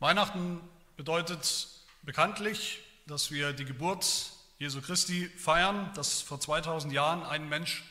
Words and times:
Weihnachten 0.00 0.62
bedeutet 0.96 1.68
bekanntlich, 2.00 2.80
dass 3.06 3.30
wir 3.30 3.52
die 3.52 3.66
Geburt 3.66 4.32
Jesu 4.58 4.80
Christi 4.80 5.28
feiern, 5.28 5.92
dass 5.92 6.22
vor 6.22 6.40
2000 6.40 6.90
Jahren 6.90 7.22
ein 7.22 7.50
Mensch 7.50 7.84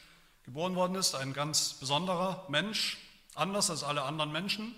geboren 0.43 0.73
worden 0.75 0.95
ist, 0.95 1.13
ein 1.13 1.33
ganz 1.33 1.75
besonderer 1.75 2.47
Mensch, 2.49 2.97
anders 3.35 3.69
als 3.69 3.83
alle 3.83 4.01
anderen 4.01 4.31
Menschen, 4.31 4.73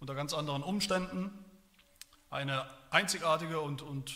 unter 0.00 0.14
ganz 0.14 0.32
anderen 0.32 0.62
Umständen, 0.62 1.30
eine 2.30 2.64
einzigartige 2.88 3.60
und, 3.60 3.82
und 3.82 4.14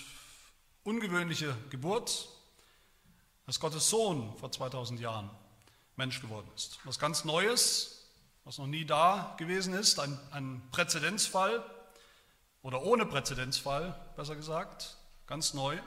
ungewöhnliche 0.83 1.55
Geburt, 1.69 2.27
dass 3.45 3.61
Gottes 3.61 3.91
Sohn 3.91 4.35
vor 4.39 4.51
2000 4.51 4.99
Jahren 4.99 5.29
Mensch 5.97 6.23
geworden 6.23 6.51
ist. 6.57 6.79
Was 6.85 6.99
ganz 6.99 7.27
Neues, 7.27 8.07
was 8.45 8.57
noch 8.57 8.67
nie 8.67 8.87
da 8.87 9.35
gewesen 9.37 9.75
ist, 9.75 10.01
ein, 10.01 10.19
ein 10.31 10.63
Präzedenzfall 10.73 11.63
oder 12.67 12.83
ohne 12.83 13.07
Präzedenzfall, 13.07 13.95
besser 14.17 14.35
gesagt, 14.35 14.97
ganz 15.29 15.55
neu. 15.55 15.79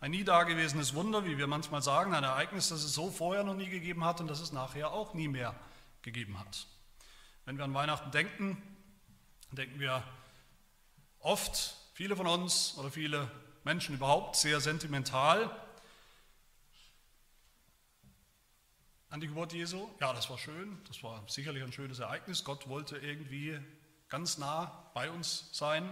Ein 0.00 0.10
nie 0.10 0.24
dagewesenes 0.24 0.96
Wunder, 0.96 1.24
wie 1.24 1.38
wir 1.38 1.46
manchmal 1.46 1.82
sagen, 1.82 2.14
ein 2.14 2.24
Ereignis, 2.24 2.68
das 2.68 2.82
es 2.82 2.94
so 2.94 3.12
vorher 3.12 3.44
noch 3.44 3.54
nie 3.54 3.68
gegeben 3.68 4.04
hat 4.04 4.20
und 4.20 4.26
das 4.26 4.40
es 4.40 4.50
nachher 4.50 4.90
auch 4.90 5.14
nie 5.14 5.28
mehr 5.28 5.54
gegeben 6.02 6.36
hat. 6.40 6.66
Wenn 7.44 7.58
wir 7.58 7.64
an 7.64 7.74
Weihnachten 7.74 8.10
denken, 8.10 8.60
denken 9.52 9.78
wir 9.78 10.02
oft, 11.20 11.76
viele 11.94 12.16
von 12.16 12.26
uns 12.26 12.76
oder 12.76 12.90
viele 12.90 13.30
Menschen 13.62 13.94
überhaupt, 13.94 14.34
sehr 14.34 14.60
sentimental 14.60 15.48
an 19.10 19.20
die 19.20 19.28
Geburt 19.28 19.52
Jesu. 19.52 19.88
Ja, 20.00 20.12
das 20.12 20.28
war 20.28 20.38
schön, 20.38 20.76
das 20.88 21.04
war 21.04 21.22
sicherlich 21.28 21.62
ein 21.62 21.72
schönes 21.72 22.00
Ereignis. 22.00 22.42
Gott 22.42 22.68
wollte 22.68 22.96
irgendwie 22.96 23.60
ganz 24.10 24.38
nah 24.38 24.90
bei 24.92 25.10
uns 25.10 25.48
sein. 25.52 25.88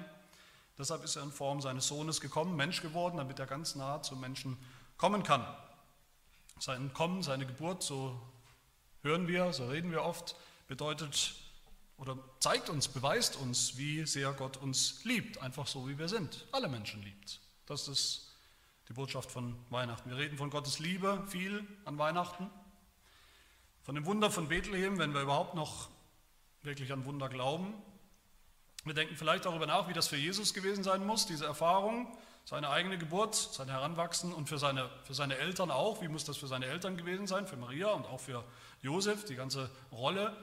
Deshalb 0.77 1.03
ist 1.03 1.17
er 1.17 1.23
in 1.23 1.33
Form 1.33 1.61
seines 1.61 1.87
Sohnes 1.87 2.21
gekommen, 2.21 2.57
Mensch 2.57 2.83
geworden, 2.83 3.17
damit 3.17 3.39
er 3.39 3.47
ganz 3.47 3.75
nah 3.75 4.03
zum 4.03 4.21
Menschen 4.21 4.59
kommen 4.97 5.23
kann. 5.23 5.47
Sein 6.59 6.93
Kommen, 6.93 7.23
seine 7.23 7.47
Geburt, 7.47 7.83
so 7.83 8.21
hören 9.03 9.29
wir, 9.29 9.53
so 9.53 9.69
reden 9.69 9.93
wir 9.93 10.03
oft, 10.03 10.37
bedeutet 10.67 11.35
oder 11.97 12.17
zeigt 12.41 12.69
uns, 12.69 12.89
beweist 12.89 13.37
uns, 13.37 13.77
wie 13.77 14.05
sehr 14.07 14.33
Gott 14.33 14.57
uns 14.57 15.05
liebt, 15.05 15.41
einfach 15.41 15.67
so 15.67 15.89
wie 15.89 15.99
wir 15.99 16.09
sind, 16.09 16.47
alle 16.53 16.69
Menschen 16.69 17.03
liebt. 17.03 17.41
Das 17.67 17.89
ist 17.89 18.35
die 18.89 18.93
Botschaft 18.93 19.31
von 19.31 19.57
Weihnachten. 19.71 20.11
Wir 20.11 20.17
reden 20.17 20.39
von 20.39 20.51
Gottes 20.51 20.79
Liebe 20.79 21.25
viel 21.29 21.67
an 21.85 21.99
Weihnachten, 21.99 22.51
von 23.83 23.95
dem 23.95 24.07
Wunder 24.07 24.31
von 24.31 24.49
Bethlehem, 24.49 24.99
wenn 24.99 25.15
wir 25.15 25.23
überhaupt 25.23 25.55
noch 25.55 25.89
wirklich 26.63 26.93
an 26.93 27.05
Wunder 27.05 27.29
glauben, 27.29 27.75
wir 28.89 28.95
denken 28.95 29.17
vielleicht 29.17 29.45
darüber 29.45 29.67
nach, 29.67 29.89
wie 29.89 29.93
das 29.93 30.09
für 30.09 30.17
Jesus 30.17 30.55
gewesen 30.55 30.83
sein 30.83 31.07
muss, 31.07 31.27
diese 31.27 31.45
Erfahrung, 31.45 32.17
seine 32.45 32.71
eigene 32.71 32.99
Geburt, 32.99 33.35
sein 33.35 33.69
Heranwachsen 33.69 34.33
und 34.33 34.49
für 34.49 34.59
seine, 34.59 34.91
für 35.05 35.15
seine 35.15 35.37
Eltern 35.37 35.71
auch. 35.71 36.01
Wie 36.03 36.09
muss 36.09 36.25
das 36.25 36.39
für 36.39 36.47
seine 36.49 36.67
Eltern 36.67 36.97
gewesen 36.97 37.27
sein, 37.27 37.47
für 37.47 37.57
Maria 37.57 37.89
und 37.91 38.07
auch 38.07 38.21
für 38.21 38.45
Josef, 38.83 39.25
die 39.25 39.35
ganze 39.35 39.71
Rolle. 39.93 40.37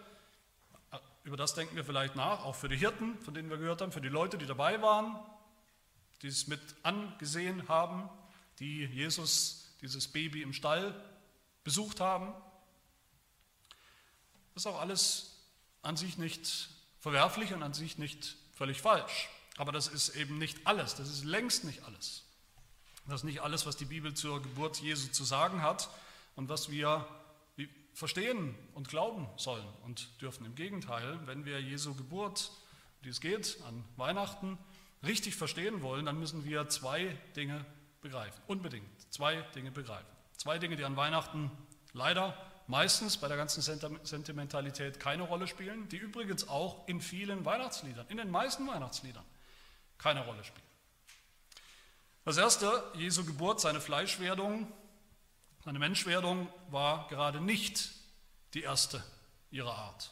Über 1.24 1.38
das 1.38 1.56
denken 1.56 1.76
wir 1.76 1.84
vielleicht 1.84 2.16
nach, 2.16 2.46
auch 2.46 2.56
für 2.56 2.70
die 2.70 2.78
Hirten, 2.78 3.18
von 3.20 3.34
denen 3.34 3.50
wir 3.50 3.58
gehört 3.58 3.82
haben, 3.82 3.92
für 3.92 4.02
die 4.02 4.10
Leute, 4.10 4.38
die 4.38 4.46
dabei 4.46 4.82
waren, 4.82 5.16
die 6.22 6.28
es 6.28 6.48
mit 6.48 6.62
angesehen 6.84 7.68
haben, 7.68 8.10
die 8.60 8.86
Jesus, 8.86 9.74
dieses 9.82 10.08
Baby 10.08 10.44
im 10.44 10.54
Stall 10.54 10.94
besucht 11.64 12.00
haben. 12.00 12.34
Das 14.54 14.64
ist 14.64 14.68
auch 14.68 14.80
alles 14.80 15.36
an 15.82 15.98
sich 15.98 16.18
nicht 16.18 16.70
verwerflich 17.06 17.54
und 17.54 17.62
an 17.62 17.72
sich 17.72 18.00
nicht 18.00 18.36
völlig 18.56 18.82
falsch. 18.82 19.30
Aber 19.58 19.72
das 19.72 19.88
ist 19.88 20.16
eben 20.16 20.40
nicht 20.40 20.66
alles, 20.66 20.96
das 20.96 21.08
ist 21.08 21.24
längst 21.24 21.64
nicht 21.64 21.84
alles. 21.84 22.24
Das 23.06 23.22
ist 23.22 23.26
nicht 23.26 23.42
alles, 23.42 23.68
was 23.68 23.78
die 23.78 23.86
Bibel 23.86 24.16
zur 24.16 24.42
Geburt 24.42 24.82
Jesu 24.82 25.10
zu 25.10 25.24
sagen 25.24 25.62
hat 25.62 25.88
und 26.36 26.50
was 26.50 26.72
wir 26.72 27.08
verstehen 27.94 28.56
und 28.74 28.90
glauben 28.90 29.28
sollen 29.38 29.68
und 29.84 30.20
dürfen. 30.20 30.48
Im 30.48 30.56
Gegenteil, 30.56 31.20
wenn 31.28 31.46
wir 31.46 31.62
Jesu 31.62 31.94
Geburt, 31.94 32.50
die 33.04 33.10
es 33.10 33.22
geht, 33.22 33.60
an 33.68 33.84
Weihnachten 33.98 34.58
richtig 35.04 35.36
verstehen 35.36 35.84
wollen, 35.84 36.08
dann 36.08 36.20
müssen 36.20 36.44
wir 36.44 36.70
zwei 36.70 37.16
Dinge 37.36 37.64
begreifen. 38.02 38.42
Unbedingt 38.48 39.14
zwei 39.14 39.42
Dinge 39.54 39.70
begreifen. 39.70 40.10
Zwei 40.38 40.58
Dinge, 40.58 40.76
die 40.76 40.84
an 40.84 40.96
Weihnachten 40.96 41.52
leider 41.94 42.36
meistens 42.68 43.18
bei 43.18 43.28
der 43.28 43.38
ganzen 43.38 43.62
Sentimentalität 43.62 45.00
keine 45.00 45.24
Rolle 45.24 45.48
spielen, 45.48 45.88
die 45.90 45.98
übrigens 45.98 46.48
auch 46.48 46.88
in 46.88 47.02
vielen 47.02 47.46
Weihnachtsliedern, 47.46 48.08
in 48.10 48.18
den 48.18 48.32
meisten 48.32 48.68
Weihnachtsliedern 48.68 49.26
keine 49.98 50.26
Rolle 50.26 50.44
spielen. 50.44 50.66
Das 52.24 52.38
erste, 52.38 52.84
Jesu 52.96 53.24
Geburt, 53.24 53.62
seine 53.62 53.80
Fleischwerdung, 53.80 54.72
seine 55.64 55.80
Menschwerdung 55.80 56.48
war 56.70 57.08
gerade 57.08 57.40
nicht 57.40 57.92
die 58.54 58.62
erste 58.62 59.04
ihrer 59.52 59.76
Art. 59.76 60.12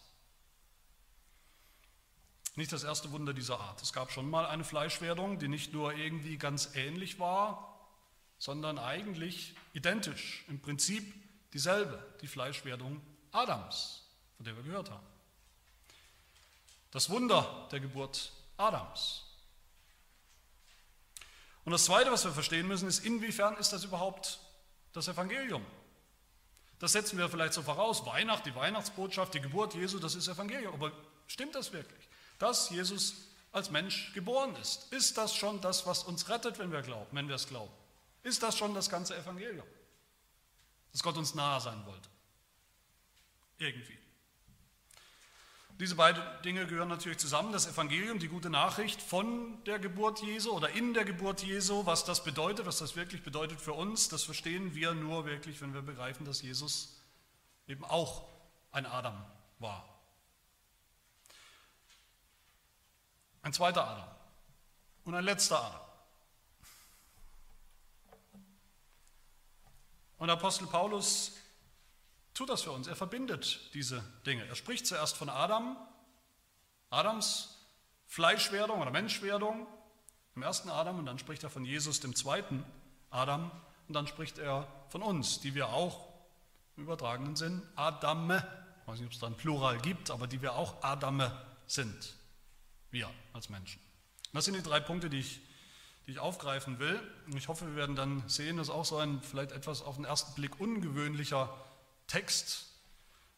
Nicht 2.56 2.72
das 2.72 2.84
erste 2.84 3.12
Wunder 3.12 3.34
dieser 3.34 3.60
Art. 3.60 3.82
Es 3.82 3.94
gab 3.94 4.12
schon 4.12 4.30
mal 4.30 4.46
eine 4.46 4.64
Fleischwerdung, 4.64 5.40
die 5.40 5.48
nicht 5.48 5.74
nur 5.74 5.94
irgendwie 5.94 6.38
ganz 6.38 6.76
ähnlich 6.76 7.18
war, 7.18 7.74
sondern 8.38 8.78
eigentlich 8.78 9.56
identisch, 9.74 10.44
im 10.50 10.62
Prinzip 10.62 11.23
dieselbe, 11.54 12.04
die 12.22 12.28
Fleischwerdung 12.28 13.02
Adams, 13.32 14.04
von 14.36 14.46
der 14.46 14.56
wir 14.56 14.64
gehört 14.64 14.90
haben. 14.90 15.06
Das 16.92 17.10
Wunder 17.10 17.68
der 17.72 17.80
Geburt 17.80 18.32
Adams. 18.58 19.24
Und 21.66 21.72
das 21.72 21.86
Zweite, 21.86 22.12
was 22.12 22.26
wir 22.26 22.32
verstehen 22.32 22.68
müssen, 22.68 22.88
ist, 22.88 23.06
inwiefern 23.06 23.56
ist 23.58 23.72
das 23.72 23.84
überhaupt 23.84 24.40
das 24.92 25.08
Evangelium? 25.08 25.66
Das 26.80 26.92
setzen 26.92 27.18
wir 27.18 27.30
vielleicht 27.30 27.54
so 27.54 27.62
voraus. 27.62 28.06
Weihnacht, 28.06 28.46
die 28.46 28.54
Weihnachtsbotschaft, 28.54 29.34
die 29.34 29.40
Geburt 29.40 29.74
Jesu, 29.74 30.00
das 30.00 30.16
ist 30.16 30.28
Evangelium. 30.28 30.74
Aber 30.74 30.92
stimmt 31.28 31.56
das 31.56 31.72
wirklich? 31.72 32.10
Dass 32.38 32.70
Jesus 32.70 33.16
als 33.54 33.70
Mensch 33.70 34.12
geboren 34.14 34.56
ist. 34.58 34.92
Ist 34.92 35.18
das 35.18 35.34
schon 35.34 35.62
das, 35.62 35.86
was 35.86 36.04
uns 36.04 36.28
rettet, 36.28 36.60
wenn 36.60 36.72
wir 36.72 36.82
glauben, 36.82 37.08
wenn 37.12 37.28
wir 37.28 37.36
es 37.36 37.48
glauben? 37.48 37.72
Ist 38.24 38.44
das 38.44 38.58
schon 38.58 38.74
das 38.74 38.90
ganze 38.90 39.16
Evangelium? 39.16 39.66
Dass 40.94 41.04
Gott 41.04 41.18
uns 41.18 41.36
nahe 41.36 41.60
sein 41.60 41.86
wollte. 41.86 42.10
Irgendwie. 43.58 43.98
Diese 45.80 45.96
beiden 45.96 46.24
Dinge 46.44 46.68
gehören 46.68 46.88
natürlich 46.88 47.18
zusammen. 47.18 47.52
Das 47.52 47.66
Evangelium, 47.66 48.20
die 48.20 48.28
gute 48.28 48.50
Nachricht 48.50 49.02
von 49.02 49.62
der 49.66 49.80
Geburt 49.80 50.22
Jesu 50.22 50.52
oder 50.52 50.70
in 50.70 50.94
der 50.94 51.04
Geburt 51.04 51.42
Jesu, 51.42 51.86
was 51.86 52.06
das 52.06 52.24
bedeutet, 52.24 52.68
was 52.68 52.78
das 52.78 52.96
wirklich 52.96 53.24
bedeutet 53.24 53.60
für 53.60 53.74
uns, 53.74 54.08
das 54.08 54.24
verstehen 54.24 54.76
wir 54.76 54.94
nur 54.94 55.26
wirklich, 55.26 55.60
wenn 55.62 55.74
wir 55.74 55.82
begreifen, 55.82 56.26
dass 56.26 56.42
Jesus 56.44 57.02
eben 57.68 57.84
auch 57.84 58.30
ein 58.72 58.86
Adam 58.86 59.26
war. 59.60 59.90
Ein 63.42 63.52
zweiter 63.52 63.88
Adam 63.88 64.08
und 65.06 65.16
ein 65.16 65.24
letzter 65.24 65.62
Adam. 65.62 65.82
Und 70.24 70.30
Apostel 70.30 70.68
Paulus 70.68 71.34
tut 72.34 72.48
das 72.48 72.62
für 72.62 72.72
uns. 72.72 72.88
Er 72.88 72.96
verbindet 72.96 73.60
diese 73.74 74.02
Dinge. 74.26 74.48
Er 74.48 74.56
spricht 74.56 74.88
zuerst 74.88 75.18
von 75.18 75.28
Adam, 75.28 75.76
Adams 76.90 77.60
Fleischwerdung 78.08 78.80
oder 78.80 78.90
Menschwerdung 78.90 79.68
im 80.38 80.44
ersten 80.44 80.70
Adam 80.70 80.98
und 81.00 81.08
dann 81.08 81.20
spricht 81.20 81.44
er 81.44 81.50
von 81.50 81.66
Jesus, 81.66 82.00
dem 82.00 82.16
zweiten 82.16 82.64
Adam 83.10 83.52
und 83.90 83.96
dann 83.96 84.08
spricht 84.08 84.38
er 84.38 84.66
von 84.88 85.02
uns, 85.02 85.42
die 85.42 85.56
wir 85.56 85.68
auch 85.68 86.08
im 86.78 86.84
übertragenen 86.84 87.36
Sinn 87.36 87.62
Adame, 87.76 88.48
ich 88.80 88.88
weiß 88.88 89.00
nicht, 89.00 89.08
ob 89.08 89.12
es 89.12 89.20
da 89.20 89.28
ein 89.28 89.36
Plural 89.36 89.78
gibt, 89.80 90.10
aber 90.10 90.28
die 90.28 90.42
wir 90.42 90.54
auch 90.54 90.82
Adame 90.84 91.38
sind, 91.68 92.16
wir 92.92 93.10
als 93.34 93.50
Menschen. 93.50 93.82
Das 94.32 94.46
sind 94.46 94.54
die 94.54 94.64
drei 94.64 94.80
Punkte, 94.80 95.10
die 95.10 95.20
ich 95.20 95.42
die 96.06 96.12
ich 96.12 96.20
aufgreifen 96.20 96.80
will. 96.80 97.00
Und 97.28 97.38
ich 97.38 97.48
hoffe, 97.48 97.66
wir 97.68 97.76
werden 97.76 97.96
dann 97.96 98.28
sehen, 98.28 98.58
dass 98.58 98.70
auch 98.70 98.86
so 98.86 98.98
ein 98.98 99.22
vielleicht 99.22 99.52
etwas 99.52 99.82
auf 99.82 99.96
den 99.96 100.06
ersten 100.06 100.34
Blick 100.36 100.60
ungewöhnlicher 100.60 101.50
Text 102.08 102.68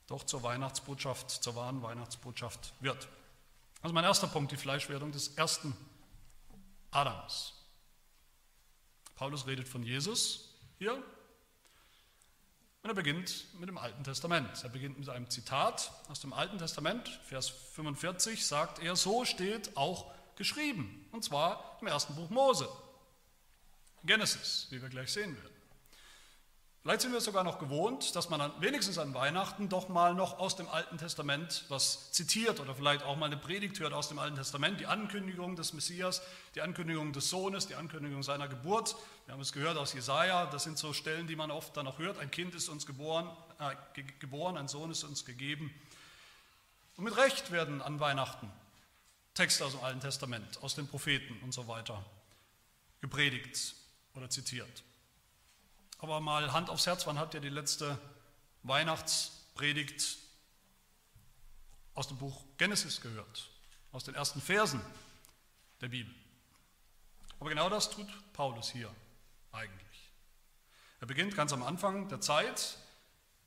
doch 0.08 0.24
zur 0.24 0.44
Weihnachtsbotschaft, 0.44 1.32
zur 1.32 1.56
wahren 1.56 1.82
Weihnachtsbotschaft 1.82 2.74
wird. 2.80 3.08
Also 3.82 3.94
mein 3.94 4.04
erster 4.04 4.28
Punkt, 4.28 4.52
die 4.52 4.58
Fleischwerdung 4.58 5.12
des 5.12 5.30
ersten 5.30 5.76
Adams. 6.92 7.54
Paulus 9.16 9.48
redet 9.48 9.68
von 9.68 9.84
Jesus 9.84 10.56
hier 10.78 10.96
und 12.86 12.90
er 12.90 12.94
beginnt 12.94 13.46
mit 13.60 13.70
dem 13.70 13.78
Alten 13.78 14.04
Testament. 14.04 14.64
Er 14.64 14.70
beginnt 14.70 15.00
mit 15.00 15.10
einem 15.10 15.30
Zitat 15.30 15.92
aus 16.10 16.20
dem 16.20 16.34
Alten 16.34 16.58
Testament, 16.58 17.08
Vers 17.26 17.50
45 17.50 18.46
sagt 18.46 18.80
er, 18.80 18.96
so 18.96 19.26
steht 19.26 19.76
auch 19.76 20.12
geschrieben, 20.36 21.08
und 21.12 21.24
zwar 21.24 21.78
im 21.82 21.88
ersten 21.88 22.16
Buch 22.16 22.30
Mose, 22.30 22.70
Genesis, 24.04 24.68
wie 24.70 24.82
wir 24.82 24.90
gleich 24.90 25.12
sehen 25.12 25.36
werden. 25.36 25.56
Vielleicht 26.86 27.02
sind 27.02 27.14
wir 27.14 27.18
es 27.18 27.24
sogar 27.24 27.44
noch 27.44 27.58
gewohnt, 27.58 28.16
dass 28.16 28.30
man 28.30 28.40
dann 28.40 28.52
wenigstens 28.62 29.00
an 29.00 29.16
Weihnachten 29.16 29.70
doch 29.70 29.90
mal 29.90 30.14
noch 30.14 30.38
aus 30.38 30.56
dem 30.56 30.70
Alten 30.70 31.00
Testament 31.00 31.66
was 31.68 32.12
zitiert 32.12 32.60
oder 32.60 32.76
vielleicht 32.76 33.02
auch 33.02 33.16
mal 33.16 33.26
eine 33.26 33.38
Predigt 33.38 33.80
hört 33.80 33.92
aus 33.92 34.08
dem 34.08 34.20
Alten 34.20 34.36
Testament, 34.36 34.80
die 34.80 34.86
Ankündigung 34.86 35.56
des 35.56 35.74
Messias, 35.74 36.22
die 36.54 36.62
Ankündigung 36.62 37.12
des 37.12 37.28
Sohnes, 37.32 37.66
die 37.66 37.74
Ankündigung 37.74 38.22
seiner 38.22 38.48
Geburt. 38.48 38.96
Wir 39.26 39.34
haben 39.34 39.42
es 39.42 39.52
gehört 39.52 39.78
aus 39.78 39.94
Jesaja, 39.94 40.46
das 40.46 40.64
sind 40.66 40.78
so 40.78 40.94
Stellen, 40.94 41.26
die 41.26 41.36
man 41.36 41.50
oft 41.50 41.76
dann 41.76 41.88
auch 41.88 41.98
hört. 41.98 42.20
Ein 42.20 42.30
Kind 42.30 42.54
ist 42.54 42.70
uns 42.70 42.86
geboren, 42.86 43.36
äh, 43.58 44.04
geboren, 44.20 44.56
ein 44.56 44.68
Sohn 44.68 44.92
ist 44.92 45.04
uns 45.04 45.26
gegeben. 45.26 45.74
Und 46.98 47.06
mit 47.06 47.18
Recht 47.18 47.50
werden 47.50 47.82
an 47.82 48.00
Weihnachten 48.00 48.52
Texte 49.36 49.66
aus 49.66 49.74
dem 49.74 49.84
Alten 49.84 50.00
Testament, 50.00 50.64
aus 50.64 50.76
den 50.76 50.88
Propheten 50.88 51.38
und 51.44 51.54
so 51.54 51.68
weiter 51.68 52.04
gepredigt 53.02 53.76
oder 54.16 54.30
zitiert. 54.30 54.84
Aber 56.00 56.22
mal 56.22 56.52
Hand 56.54 56.70
aufs 56.70 56.88
Herz, 56.88 57.06
wann 57.06 57.20
habt 57.20 57.34
ihr 57.34 57.42
die 57.42 57.50
letzte 57.50 58.00
Weihnachtspredigt 58.64 60.18
aus 61.94 62.08
dem 62.08 62.18
Buch 62.18 62.44
Genesis 62.58 63.02
gehört? 63.02 63.50
Aus 63.92 64.04
den 64.04 64.16
ersten 64.16 64.42
Versen 64.42 64.82
der 65.82 65.90
Bibel. 65.90 66.14
Aber 67.40 67.50
genau 67.50 67.70
das 67.70 67.90
tut 67.90 68.08
Paulus 68.34 68.72
hier 68.72 68.94
eigentlich. 69.52 70.12
Er 71.02 71.08
beginnt 71.08 71.36
ganz 71.36 71.54
am 71.54 71.64
Anfang 71.64 72.08
der 72.10 72.22
Zeit. 72.22 72.78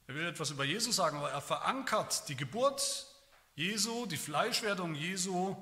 Er 0.07 0.15
will 0.15 0.27
etwas 0.27 0.51
über 0.51 0.65
Jesus 0.65 0.97
sagen, 0.97 1.17
aber 1.17 1.31
er 1.31 1.43
verankert 1.43 2.29
die 2.29 2.37
Geburt 2.37 3.07
Jesu, 3.55 4.07
die 4.07 4.17
Fleischwerdung 4.17 4.95
Jesu, 4.95 5.57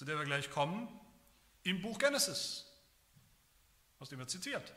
zu 0.00 0.06
der 0.06 0.16
wir 0.16 0.24
gleich 0.24 0.50
kommen, 0.50 0.88
im 1.62 1.82
Buch 1.82 1.98
Genesis, 1.98 2.64
aus 3.98 4.08
dem 4.08 4.18
er 4.18 4.28
zitiert 4.28 4.72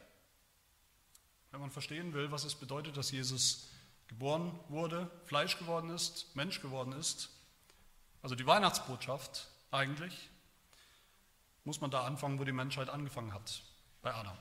wenn 1.53 1.61
man 1.61 1.71
verstehen 1.71 2.13
will, 2.13 2.29
was 2.29 2.43
es 2.43 2.55
bedeutet, 2.55 2.97
dass 2.97 3.11
Jesus 3.11 3.69
geboren 4.07 4.59
wurde, 4.69 5.09
Fleisch 5.25 5.59
geworden 5.59 5.91
ist, 5.91 6.35
Mensch 6.35 6.61
geworden 6.61 6.91
ist, 6.93 7.29
also 8.23 8.33
die 8.33 8.47
Weihnachtsbotschaft 8.47 9.47
eigentlich, 9.69 10.29
muss 11.63 11.79
man 11.79 11.91
da 11.91 12.05
anfangen, 12.05 12.39
wo 12.39 12.43
die 12.43 12.51
Menschheit 12.51 12.89
angefangen 12.89 13.33
hat, 13.33 13.61
bei 14.01 14.13
Adam. 14.13 14.37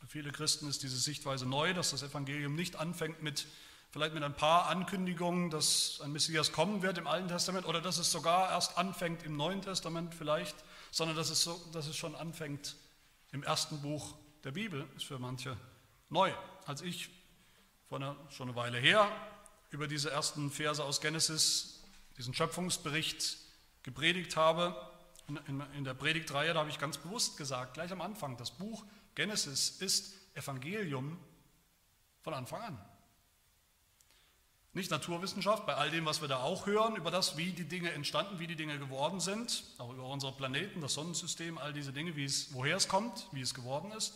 Für 0.00 0.06
viele 0.06 0.30
Christen 0.30 0.68
ist 0.68 0.82
diese 0.82 0.98
Sichtweise 0.98 1.46
neu, 1.46 1.74
dass 1.74 1.90
das 1.90 2.02
Evangelium 2.02 2.54
nicht 2.54 2.76
anfängt 2.76 3.20
mit 3.20 3.46
vielleicht 3.92 4.14
mit 4.14 4.22
ein 4.22 4.34
paar 4.34 4.68
Ankündigungen, 4.68 5.50
dass 5.50 6.00
ein 6.02 6.12
Messias 6.12 6.50
kommen 6.50 6.82
wird 6.82 6.96
im 6.96 7.06
Alten 7.06 7.28
Testament 7.28 7.66
oder 7.66 7.82
dass 7.82 7.98
es 7.98 8.10
sogar 8.10 8.50
erst 8.50 8.78
anfängt 8.78 9.22
im 9.22 9.36
Neuen 9.36 9.60
Testament 9.60 10.14
vielleicht, 10.14 10.56
sondern 10.90 11.16
dass 11.16 11.28
es, 11.28 11.42
so, 11.42 11.60
dass 11.72 11.86
es 11.86 11.96
schon 11.96 12.14
anfängt 12.14 12.74
im 13.32 13.42
ersten 13.42 13.82
Buch 13.82 14.14
der 14.44 14.52
Bibel, 14.52 14.88
ist 14.96 15.04
für 15.04 15.18
manche 15.18 15.56
neu. 16.08 16.32
Als 16.64 16.80
ich 16.80 17.10
vor 17.88 17.98
einer, 17.98 18.16
schon 18.30 18.48
eine 18.48 18.56
Weile 18.56 18.78
her 18.78 19.10
über 19.70 19.86
diese 19.86 20.10
ersten 20.10 20.50
Verse 20.50 20.82
aus 20.82 21.02
Genesis, 21.02 21.84
diesen 22.16 22.32
Schöpfungsbericht 22.32 23.36
gepredigt 23.82 24.36
habe, 24.36 24.74
in, 25.28 25.36
in, 25.48 25.62
in 25.76 25.84
der 25.84 25.94
Predigtreihe, 25.94 26.54
da 26.54 26.60
habe 26.60 26.70
ich 26.70 26.78
ganz 26.78 26.96
bewusst 26.96 27.36
gesagt, 27.36 27.74
gleich 27.74 27.92
am 27.92 28.00
Anfang, 28.00 28.38
das 28.38 28.52
Buch 28.52 28.84
Genesis 29.14 29.68
ist 29.80 30.14
Evangelium 30.34 31.18
von 32.22 32.32
Anfang 32.32 32.62
an. 32.62 32.91
Nicht 34.74 34.90
Naturwissenschaft, 34.90 35.66
bei 35.66 35.74
all 35.74 35.90
dem, 35.90 36.06
was 36.06 36.22
wir 36.22 36.28
da 36.28 36.38
auch 36.38 36.66
hören, 36.66 36.96
über 36.96 37.10
das, 37.10 37.36
wie 37.36 37.52
die 37.52 37.68
Dinge 37.68 37.92
entstanden, 37.92 38.38
wie 38.38 38.46
die 38.46 38.56
Dinge 38.56 38.78
geworden 38.78 39.20
sind, 39.20 39.64
auch 39.76 39.92
über 39.92 40.04
unsere 40.04 40.32
Planeten, 40.32 40.80
das 40.80 40.94
Sonnensystem, 40.94 41.58
all 41.58 41.74
diese 41.74 41.92
Dinge, 41.92 42.18
es, 42.22 42.54
woher 42.54 42.76
es 42.76 42.88
kommt, 42.88 43.28
wie 43.32 43.42
es 43.42 43.52
geworden 43.52 43.92
ist. 43.92 44.14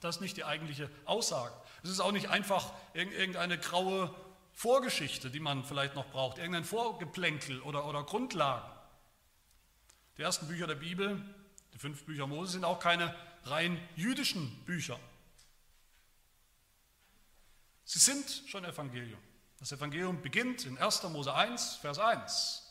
Das 0.00 0.16
ist 0.16 0.20
nicht 0.20 0.36
die 0.36 0.44
eigentliche 0.44 0.90
Aussage. 1.06 1.54
Es 1.82 1.88
ist 1.88 2.00
auch 2.00 2.12
nicht 2.12 2.28
einfach 2.28 2.72
irgendeine 2.92 3.58
graue 3.58 4.14
Vorgeschichte, 4.52 5.30
die 5.30 5.40
man 5.40 5.64
vielleicht 5.64 5.94
noch 5.94 6.10
braucht, 6.10 6.36
irgendein 6.36 6.64
Vorgeplänkel 6.64 7.62
oder, 7.62 7.86
oder 7.86 8.02
Grundlagen. 8.02 8.70
Die 10.18 10.22
ersten 10.22 10.46
Bücher 10.46 10.66
der 10.66 10.74
Bibel, 10.74 11.22
die 11.72 11.78
fünf 11.78 12.04
Bücher 12.04 12.26
Mose, 12.26 12.52
sind 12.52 12.64
auch 12.64 12.80
keine 12.80 13.14
rein 13.44 13.80
jüdischen 13.96 14.50
Bücher. 14.66 15.00
Sie 17.84 17.98
sind 17.98 18.42
schon 18.46 18.66
Evangelium. 18.66 19.20
Das 19.58 19.72
Evangelium 19.72 20.22
beginnt 20.22 20.66
in 20.66 20.78
1. 20.78 21.02
Mose 21.04 21.34
1, 21.34 21.76
Vers 21.76 21.98
1. 21.98 22.64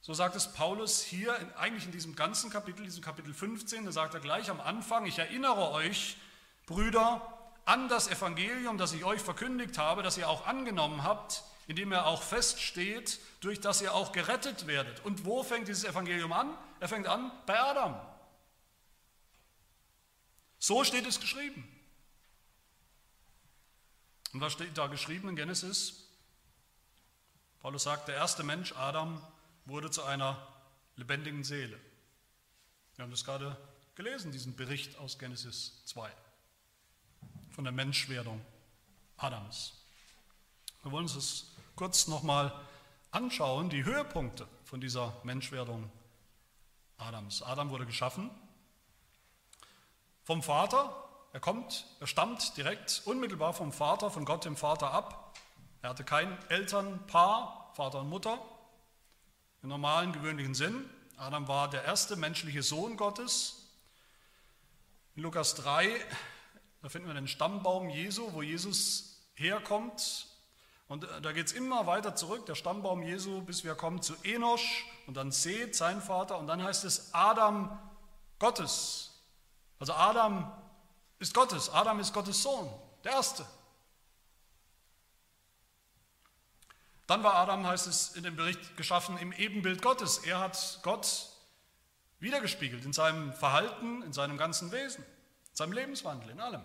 So 0.00 0.14
sagt 0.14 0.34
es 0.34 0.52
Paulus 0.52 1.02
hier, 1.02 1.36
in, 1.36 1.52
eigentlich 1.52 1.84
in 1.84 1.92
diesem 1.92 2.16
ganzen 2.16 2.50
Kapitel, 2.50 2.84
diesem 2.84 3.02
Kapitel 3.02 3.34
15, 3.34 3.84
da 3.84 3.92
sagt 3.92 4.14
er 4.14 4.20
gleich 4.20 4.48
am 4.48 4.60
Anfang, 4.60 5.04
ich 5.04 5.18
erinnere 5.18 5.70
euch, 5.72 6.16
Brüder, 6.64 7.36
an 7.66 7.88
das 7.88 8.08
Evangelium, 8.08 8.78
das 8.78 8.92
ich 8.94 9.04
euch 9.04 9.20
verkündigt 9.20 9.76
habe, 9.76 10.02
das 10.02 10.16
ihr 10.16 10.28
auch 10.28 10.46
angenommen 10.46 11.04
habt, 11.04 11.44
in 11.66 11.76
dem 11.76 11.92
er 11.92 12.06
auch 12.06 12.22
feststeht, 12.22 13.20
durch 13.40 13.60
das 13.60 13.82
ihr 13.82 13.94
auch 13.94 14.12
gerettet 14.12 14.66
werdet. 14.66 15.04
Und 15.04 15.24
wo 15.26 15.42
fängt 15.42 15.68
dieses 15.68 15.84
Evangelium 15.84 16.32
an? 16.32 16.56
Er 16.80 16.88
fängt 16.88 17.06
an 17.06 17.30
bei 17.46 17.60
Adam. 17.60 17.94
So 20.58 20.82
steht 20.84 21.06
es 21.06 21.20
geschrieben. 21.20 21.68
Und 24.32 24.40
was 24.40 24.52
steht 24.52 24.78
da 24.78 24.86
geschrieben 24.86 25.28
in 25.28 25.36
Genesis? 25.36 26.06
Paulus 27.60 27.82
sagt, 27.82 28.08
der 28.08 28.14
erste 28.14 28.42
Mensch, 28.42 28.72
Adam, 28.72 29.20
wurde 29.66 29.90
zu 29.90 30.02
einer 30.02 30.46
lebendigen 30.96 31.44
Seele. 31.44 31.78
Wir 32.96 33.04
haben 33.04 33.10
das 33.10 33.24
gerade 33.24 33.56
gelesen, 33.94 34.32
diesen 34.32 34.56
Bericht 34.56 34.96
aus 34.98 35.18
Genesis 35.18 35.82
2 35.86 36.10
von 37.50 37.64
der 37.64 37.72
Menschwerdung 37.72 38.40
Adams. 39.16 39.74
Wir 40.82 40.92
wollen 40.92 41.04
uns 41.04 41.14
das 41.14 41.46
kurz 41.76 42.06
nochmal 42.06 42.52
anschauen, 43.10 43.68
die 43.68 43.84
Höhepunkte 43.84 44.46
von 44.64 44.80
dieser 44.80 45.14
Menschwerdung 45.24 45.90
Adams. 46.98 47.42
Adam 47.42 47.70
wurde 47.70 47.86
geschaffen 47.86 48.30
vom 50.24 50.42
Vater, 50.42 51.09
er 51.32 51.40
kommt, 51.40 51.86
er 52.00 52.06
stammt 52.06 52.56
direkt 52.56 53.02
unmittelbar 53.04 53.52
vom 53.52 53.72
Vater, 53.72 54.10
von 54.10 54.24
Gott 54.24 54.44
dem 54.44 54.56
Vater 54.56 54.92
ab. 54.92 55.38
Er 55.82 55.90
hatte 55.90 56.04
kein 56.04 56.36
Elternpaar, 56.48 57.72
Vater 57.74 58.00
und 58.00 58.08
Mutter, 58.08 58.38
im 59.62 59.68
normalen, 59.68 60.12
gewöhnlichen 60.12 60.54
Sinn. 60.54 60.88
Adam 61.16 61.46
war 61.46 61.70
der 61.70 61.84
erste 61.84 62.16
menschliche 62.16 62.62
Sohn 62.62 62.96
Gottes. 62.96 63.68
In 65.14 65.22
Lukas 65.22 65.54
3, 65.54 65.88
da 66.82 66.88
finden 66.88 67.08
wir 67.08 67.14
den 67.14 67.28
Stammbaum 67.28 67.90
Jesu, 67.90 68.32
wo 68.32 68.42
Jesus 68.42 69.20
herkommt. 69.34 70.26
Und 70.88 71.04
äh, 71.04 71.20
da 71.20 71.32
geht 71.32 71.46
es 71.46 71.52
immer 71.52 71.86
weiter 71.86 72.16
zurück, 72.16 72.46
der 72.46 72.56
Stammbaum 72.56 73.02
Jesu, 73.02 73.42
bis 73.42 73.62
wir 73.62 73.74
kommen 73.74 74.02
zu 74.02 74.14
Enosch 74.24 74.84
und 75.06 75.16
dann 75.16 75.30
Seth, 75.30 75.76
sein 75.76 76.02
Vater. 76.02 76.38
Und 76.38 76.48
dann 76.48 76.62
heißt 76.62 76.84
es 76.84 77.14
Adam 77.14 77.78
Gottes. 78.38 79.10
Also 79.78 79.92
Adam 79.92 80.50
ist 81.20 81.34
Gottes, 81.34 81.70
Adam 81.70 82.00
ist 82.00 82.12
Gottes 82.12 82.42
Sohn, 82.42 82.68
der 83.04 83.12
Erste. 83.12 83.46
Dann 87.06 87.22
war 87.22 87.34
Adam, 87.34 87.66
heißt 87.66 87.86
es 87.86 88.16
in 88.16 88.22
dem 88.22 88.36
Bericht, 88.36 88.76
geschaffen 88.76 89.18
im 89.18 89.32
Ebenbild 89.32 89.82
Gottes. 89.82 90.18
Er 90.18 90.38
hat 90.38 90.80
Gott 90.82 91.28
wiedergespiegelt 92.20 92.84
in 92.84 92.92
seinem 92.92 93.32
Verhalten, 93.32 94.02
in 94.02 94.12
seinem 94.12 94.38
ganzen 94.38 94.70
Wesen, 94.72 95.04
in 95.04 95.56
seinem 95.56 95.72
Lebenswandel, 95.72 96.30
in 96.30 96.40
allem. 96.40 96.64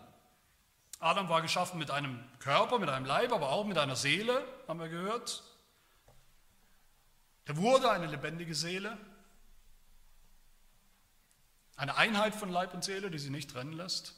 Adam 0.99 1.29
war 1.29 1.41
geschaffen 1.41 1.79
mit 1.79 1.91
einem 1.91 2.23
Körper, 2.39 2.79
mit 2.79 2.89
einem 2.89 3.05
Leib, 3.05 3.33
aber 3.33 3.49
auch 3.49 3.65
mit 3.65 3.77
einer 3.77 3.95
Seele, 3.95 4.45
haben 4.67 4.79
wir 4.79 4.87
gehört. 4.87 5.43
Er 7.45 7.57
wurde 7.57 7.91
eine 7.91 8.07
lebendige 8.07 8.55
Seele, 8.55 8.97
eine 11.75 11.97
Einheit 11.97 12.35
von 12.35 12.49
Leib 12.49 12.73
und 12.73 12.83
Seele, 12.83 13.11
die 13.11 13.19
sie 13.19 13.29
nicht 13.29 13.51
trennen 13.51 13.73
lässt. 13.73 14.15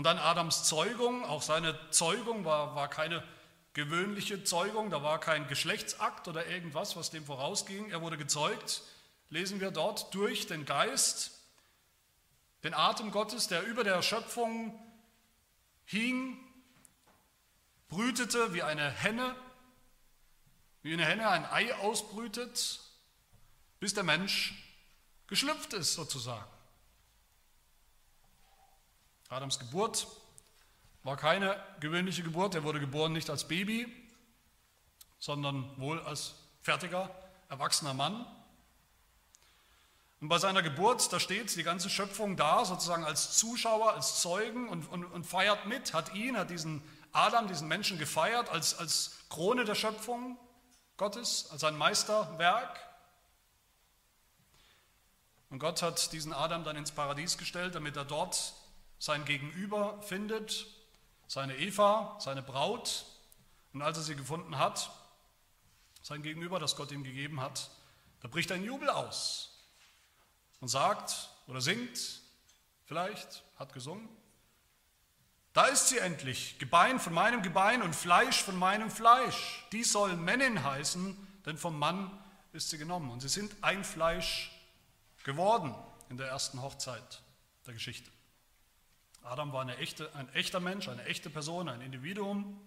Und 0.00 0.04
dann 0.04 0.16
Adams 0.16 0.64
Zeugung, 0.64 1.26
auch 1.26 1.42
seine 1.42 1.78
Zeugung 1.90 2.46
war, 2.46 2.74
war 2.74 2.88
keine 2.88 3.22
gewöhnliche 3.74 4.42
Zeugung, 4.44 4.88
da 4.88 5.02
war 5.02 5.20
kein 5.20 5.46
Geschlechtsakt 5.46 6.26
oder 6.26 6.46
irgendwas, 6.46 6.96
was 6.96 7.10
dem 7.10 7.22
vorausging. 7.26 7.90
Er 7.90 8.00
wurde 8.00 8.16
gezeugt, 8.16 8.80
lesen 9.28 9.60
wir 9.60 9.70
dort, 9.70 10.14
durch 10.14 10.46
den 10.46 10.64
Geist, 10.64 11.32
den 12.64 12.72
Atem 12.72 13.10
Gottes, 13.10 13.48
der 13.48 13.62
über 13.66 13.84
der 13.84 14.00
Schöpfung 14.00 14.80
hing, 15.84 16.38
brütete 17.88 18.54
wie 18.54 18.62
eine 18.62 18.90
Henne, 18.90 19.36
wie 20.80 20.94
eine 20.94 21.04
Henne 21.04 21.28
ein 21.28 21.44
Ei 21.44 21.74
ausbrütet, 21.74 22.80
bis 23.80 23.92
der 23.92 24.04
Mensch 24.04 24.54
geschlüpft 25.26 25.74
ist 25.74 25.92
sozusagen. 25.92 26.50
Adams 29.30 29.60
Geburt 29.60 30.08
war 31.04 31.16
keine 31.16 31.56
gewöhnliche 31.78 32.24
Geburt, 32.24 32.56
er 32.56 32.64
wurde 32.64 32.80
geboren 32.80 33.12
nicht 33.12 33.30
als 33.30 33.46
Baby, 33.46 33.86
sondern 35.20 35.70
wohl 35.80 36.02
als 36.02 36.34
fertiger, 36.62 37.08
erwachsener 37.48 37.94
Mann. 37.94 38.26
Und 40.20 40.28
bei 40.28 40.38
seiner 40.38 40.62
Geburt, 40.62 41.12
da 41.12 41.20
steht 41.20 41.54
die 41.54 41.62
ganze 41.62 41.88
Schöpfung 41.88 42.36
da, 42.36 42.64
sozusagen 42.64 43.04
als 43.04 43.38
Zuschauer, 43.38 43.94
als 43.94 44.20
Zeugen 44.20 44.68
und, 44.68 44.90
und, 44.90 45.04
und 45.04 45.24
feiert 45.24 45.64
mit, 45.64 45.94
hat 45.94 46.12
ihn, 46.12 46.36
hat 46.36 46.50
diesen 46.50 46.82
Adam, 47.12 47.46
diesen 47.46 47.68
Menschen 47.68 47.98
gefeiert 47.98 48.48
als, 48.48 48.76
als 48.76 49.12
Krone 49.28 49.64
der 49.64 49.76
Schöpfung 49.76 50.38
Gottes, 50.96 51.48
als 51.52 51.62
ein 51.62 51.78
Meisterwerk. 51.78 52.80
Und 55.50 55.60
Gott 55.60 55.82
hat 55.82 56.12
diesen 56.12 56.32
Adam 56.32 56.64
dann 56.64 56.76
ins 56.76 56.90
Paradies 56.90 57.38
gestellt, 57.38 57.76
damit 57.76 57.96
er 57.96 58.04
dort 58.04 58.54
sein 59.00 59.24
Gegenüber 59.24 60.00
findet, 60.02 60.66
seine 61.26 61.56
Eva, 61.56 62.16
seine 62.20 62.42
Braut. 62.42 63.06
Und 63.72 63.82
als 63.82 63.96
er 63.96 64.04
sie 64.04 64.14
gefunden 64.14 64.58
hat, 64.58 64.90
sein 66.02 66.22
Gegenüber, 66.22 66.60
das 66.60 66.76
Gott 66.76 66.92
ihm 66.92 67.02
gegeben 67.02 67.40
hat, 67.40 67.70
da 68.20 68.28
bricht 68.28 68.52
ein 68.52 68.62
Jubel 68.62 68.90
aus 68.90 69.58
und 70.60 70.68
sagt 70.68 71.30
oder 71.48 71.60
singt, 71.60 72.20
vielleicht, 72.84 73.42
hat 73.58 73.72
gesungen, 73.72 74.08
da 75.52 75.64
ist 75.64 75.88
sie 75.88 75.98
endlich, 75.98 76.58
Gebein 76.58 77.00
von 77.00 77.14
meinem 77.14 77.42
Gebein 77.42 77.82
und 77.82 77.96
Fleisch 77.96 78.42
von 78.42 78.56
meinem 78.56 78.90
Fleisch. 78.90 79.66
Die 79.72 79.82
soll 79.82 80.16
Männin 80.16 80.62
heißen, 80.62 81.16
denn 81.46 81.56
vom 81.56 81.78
Mann 81.78 82.22
ist 82.52 82.70
sie 82.70 82.78
genommen. 82.78 83.10
Und 83.10 83.20
sie 83.20 83.28
sind 83.28 83.52
ein 83.62 83.82
Fleisch 83.82 84.52
geworden 85.24 85.74
in 86.08 86.18
der 86.18 86.28
ersten 86.28 86.62
Hochzeit 86.62 87.22
der 87.66 87.74
Geschichte. 87.74 88.10
Adam 89.22 89.52
war 89.52 89.68
echte, 89.78 90.14
ein 90.14 90.32
echter 90.34 90.60
Mensch, 90.60 90.88
eine 90.88 91.04
echte 91.04 91.30
Person, 91.30 91.68
ein 91.68 91.80
Individuum, 91.80 92.60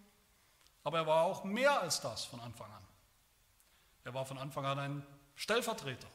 aber 0.84 1.00
er 1.00 1.08
war 1.08 1.24
auch 1.24 1.44
mehr 1.44 1.82
als 1.82 2.02
das 2.02 2.26
von 2.26 2.40
Anfang 2.40 2.72
an. 2.72 2.84
Er 4.04 4.14
war 4.14 4.26
von 4.26 4.38
Anfang 4.38 4.66
an 4.66 4.80
ein 4.80 5.08
Stellvertreter 5.36 6.08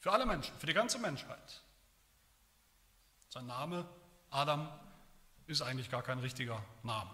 für 0.00 0.12
alle 0.12 0.26
Menschen, 0.26 0.54
für 0.58 0.66
die 0.66 0.74
ganze 0.74 0.98
Menschheit. 0.98 1.62
Sein 3.30 3.46
Name 3.46 3.88
Adam 4.30 4.68
ist 5.46 5.62
eigentlich 5.62 5.90
gar 5.90 6.02
kein 6.02 6.18
richtiger 6.18 6.62
Name, 6.82 7.10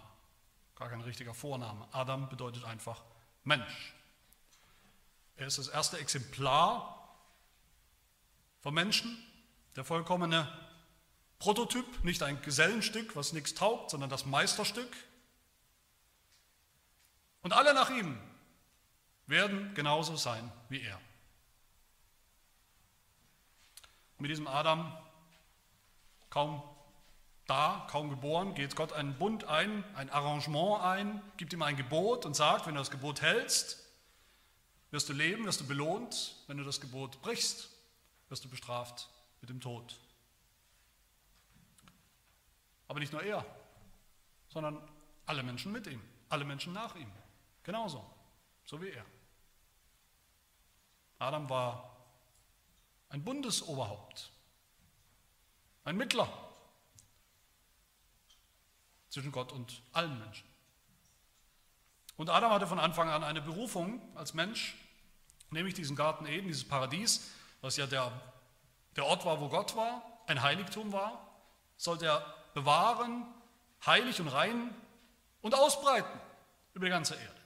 gar 0.75 0.89
kein 0.89 1.01
richtiger 1.01 1.33
Vorname. 1.33 1.87
Adam 1.93 2.29
bedeutet 2.29 2.65
einfach 2.65 3.03
Mensch. 3.43 3.93
Er 5.37 5.47
ist 5.47 5.57
das 5.57 5.67
erste 5.67 5.97
Exemplar 5.97 7.15
vom 8.59 8.73
Menschen, 8.73 9.17
der 9.75 9.83
vollkommene 9.83 10.47
Prototyp, 11.41 12.03
nicht 12.03 12.23
ein 12.23 12.41
Gesellenstück, 12.41 13.15
was 13.15 13.33
nichts 13.33 13.53
taugt, 13.53 13.89
sondern 13.89 14.09
das 14.09 14.25
Meisterstück. 14.25 14.95
Und 17.41 17.51
alle 17.51 17.73
nach 17.73 17.89
ihm 17.89 18.17
werden 19.27 19.73
genauso 19.73 20.15
sein 20.15 20.51
wie 20.69 20.81
er. 20.81 20.99
mit 24.21 24.29
diesem 24.29 24.47
Adam 24.47 24.95
kaum 26.29 26.61
da, 27.47 27.87
kaum 27.89 28.09
geboren, 28.09 28.53
geht 28.53 28.75
Gott 28.75 28.93
einen 28.93 29.17
Bund 29.17 29.45
ein, 29.45 29.83
ein 29.95 30.09
Arrangement 30.09 30.81
ein, 30.81 31.21
gibt 31.37 31.51
ihm 31.51 31.63
ein 31.63 31.75
Gebot 31.75 32.25
und 32.25 32.35
sagt, 32.35 32.67
wenn 32.67 32.75
du 32.75 32.79
das 32.79 32.91
Gebot 32.91 33.21
hältst, 33.21 33.83
wirst 34.91 35.09
du 35.09 35.13
leben, 35.13 35.45
wirst 35.45 35.59
du 35.59 35.67
belohnt, 35.67 36.35
wenn 36.47 36.57
du 36.57 36.63
das 36.63 36.79
Gebot 36.79 37.21
brichst, 37.21 37.69
wirst 38.29 38.45
du 38.45 38.49
bestraft 38.49 39.09
mit 39.41 39.49
dem 39.49 39.59
Tod. 39.59 39.99
Aber 42.91 42.99
nicht 42.99 43.13
nur 43.13 43.23
er, 43.23 43.45
sondern 44.49 44.85
alle 45.25 45.43
Menschen 45.43 45.71
mit 45.71 45.87
ihm, 45.87 46.01
alle 46.27 46.43
Menschen 46.43 46.73
nach 46.73 46.93
ihm. 46.97 47.09
Genauso, 47.63 48.05
so 48.65 48.81
wie 48.81 48.89
er. 48.89 49.05
Adam 51.17 51.49
war 51.49 51.95
ein 53.07 53.23
Bundesoberhaupt, 53.23 54.29
ein 55.85 55.95
Mittler 55.95 56.27
zwischen 59.07 59.31
Gott 59.31 59.53
und 59.53 59.81
allen 59.93 60.19
Menschen. 60.19 60.49
Und 62.17 62.29
Adam 62.29 62.51
hatte 62.51 62.67
von 62.67 62.77
Anfang 62.77 63.07
an 63.07 63.23
eine 63.23 63.41
Berufung 63.41 64.01
als 64.17 64.33
Mensch, 64.33 64.75
nämlich 65.49 65.75
diesen 65.75 65.95
Garten 65.95 66.25
Eden, 66.25 66.47
dieses 66.49 66.67
Paradies, 66.67 67.31
was 67.61 67.77
ja 67.77 67.87
der, 67.87 68.11
der 68.97 69.05
Ort 69.05 69.23
war, 69.23 69.39
wo 69.39 69.47
Gott 69.47 69.77
war, 69.77 70.03
ein 70.27 70.41
Heiligtum 70.41 70.91
war, 70.91 71.25
sollte 71.77 72.07
er 72.07 72.40
bewahren, 72.53 73.25
heilig 73.85 74.19
und 74.21 74.27
rein 74.27 74.73
und 75.41 75.55
ausbreiten 75.55 76.19
über 76.73 76.85
die 76.85 76.91
ganze 76.91 77.15
Erde. 77.15 77.41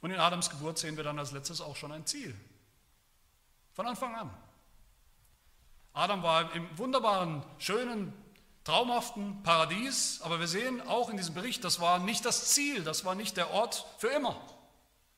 Und 0.00 0.10
in 0.10 0.20
Adams 0.20 0.50
Geburt 0.50 0.78
sehen 0.78 0.96
wir 0.96 1.04
dann 1.04 1.18
als 1.18 1.32
letztes 1.32 1.60
auch 1.60 1.76
schon 1.76 1.92
ein 1.92 2.06
Ziel. 2.06 2.34
Von 3.72 3.86
Anfang 3.86 4.14
an. 4.14 4.30
Adam 5.92 6.22
war 6.22 6.54
im 6.54 6.78
wunderbaren, 6.78 7.42
schönen, 7.58 8.12
traumhaften 8.64 9.42
Paradies, 9.42 10.20
aber 10.22 10.40
wir 10.40 10.48
sehen 10.48 10.80
auch 10.82 11.08
in 11.08 11.16
diesem 11.16 11.34
Bericht, 11.34 11.64
das 11.64 11.80
war 11.80 11.98
nicht 11.98 12.24
das 12.24 12.48
Ziel, 12.52 12.84
das 12.84 13.04
war 13.04 13.14
nicht 13.14 13.36
der 13.36 13.50
Ort 13.50 13.86
für 13.98 14.08
immer. 14.08 14.40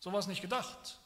So 0.01 0.13
war 0.13 0.21
es 0.21 0.27
nicht 0.27 0.41
gedacht. 0.41 1.01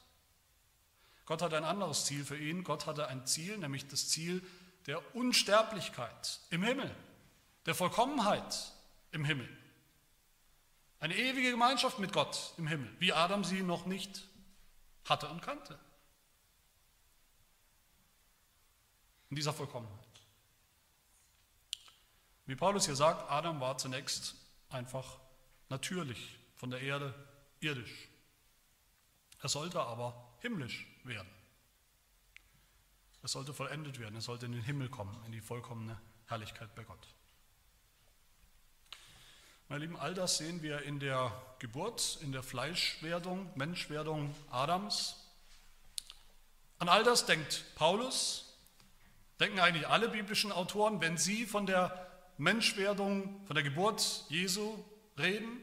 Gott 1.25 1.41
hatte 1.41 1.57
ein 1.57 1.63
anderes 1.63 2.05
Ziel 2.05 2.25
für 2.25 2.37
ihn. 2.37 2.63
Gott 2.63 2.85
hatte 2.85 3.07
ein 3.07 3.25
Ziel, 3.25 3.57
nämlich 3.57 3.87
das 3.87 4.09
Ziel 4.09 4.45
der 4.87 5.15
Unsterblichkeit 5.15 6.39
im 6.49 6.63
Himmel, 6.63 6.93
der 7.65 7.75
Vollkommenheit 7.75 8.73
im 9.11 9.25
Himmel. 9.25 9.49
Eine 10.99 11.15
ewige 11.15 11.51
Gemeinschaft 11.51 11.99
mit 11.99 12.13
Gott 12.13 12.53
im 12.57 12.67
Himmel, 12.67 12.89
wie 12.99 13.13
Adam 13.13 13.43
sie 13.43 13.61
noch 13.61 13.85
nicht 13.85 14.23
hatte 15.05 15.27
und 15.29 15.41
kannte. 15.41 15.77
in 19.33 19.35
dieser 19.35 19.51
Vollkommenheit. 19.51 20.21
Wie 22.45 22.55
Paulus 22.55 22.85
hier 22.85 22.95
sagt, 22.95 23.31
Adam 23.31 23.59
war 23.59 23.79
zunächst 23.79 24.35
einfach 24.69 25.17
natürlich 25.69 26.37
von 26.53 26.69
der 26.69 26.81
Erde 26.81 27.15
irdisch. 27.59 28.09
Er 29.41 29.49
sollte 29.49 29.81
aber 29.81 30.35
himmlisch 30.41 30.85
werden. 31.03 31.27
Es 33.23 33.31
sollte 33.31 33.53
vollendet 33.53 33.99
werden, 33.99 34.15
er 34.15 34.21
sollte 34.21 34.45
in 34.45 34.51
den 34.51 34.61
Himmel 34.61 34.89
kommen, 34.89 35.17
in 35.25 35.31
die 35.31 35.41
vollkommene 35.41 35.99
Herrlichkeit 36.27 36.75
bei 36.75 36.83
Gott. 36.83 37.07
Meine 39.69 39.85
Lieben, 39.85 39.97
all 39.97 40.13
das 40.13 40.37
sehen 40.37 40.61
wir 40.61 40.83
in 40.83 40.99
der 40.99 41.31
Geburt, 41.59 42.19
in 42.21 42.31
der 42.31 42.43
Fleischwerdung, 42.43 43.49
Menschwerdung 43.55 44.35
Adams. 44.51 45.15
An 46.79 46.89
all 46.89 47.03
das 47.03 47.25
denkt 47.25 47.63
Paulus 47.75 48.53
Denken 49.39 49.59
eigentlich 49.59 49.87
alle 49.87 50.09
biblischen 50.09 50.51
Autoren, 50.51 51.01
wenn 51.01 51.17
sie 51.17 51.45
von 51.45 51.65
der 51.65 52.07
Menschwerdung, 52.37 53.45
von 53.45 53.55
der 53.55 53.63
Geburt 53.63 54.25
Jesu 54.29 54.77
reden? 55.17 55.59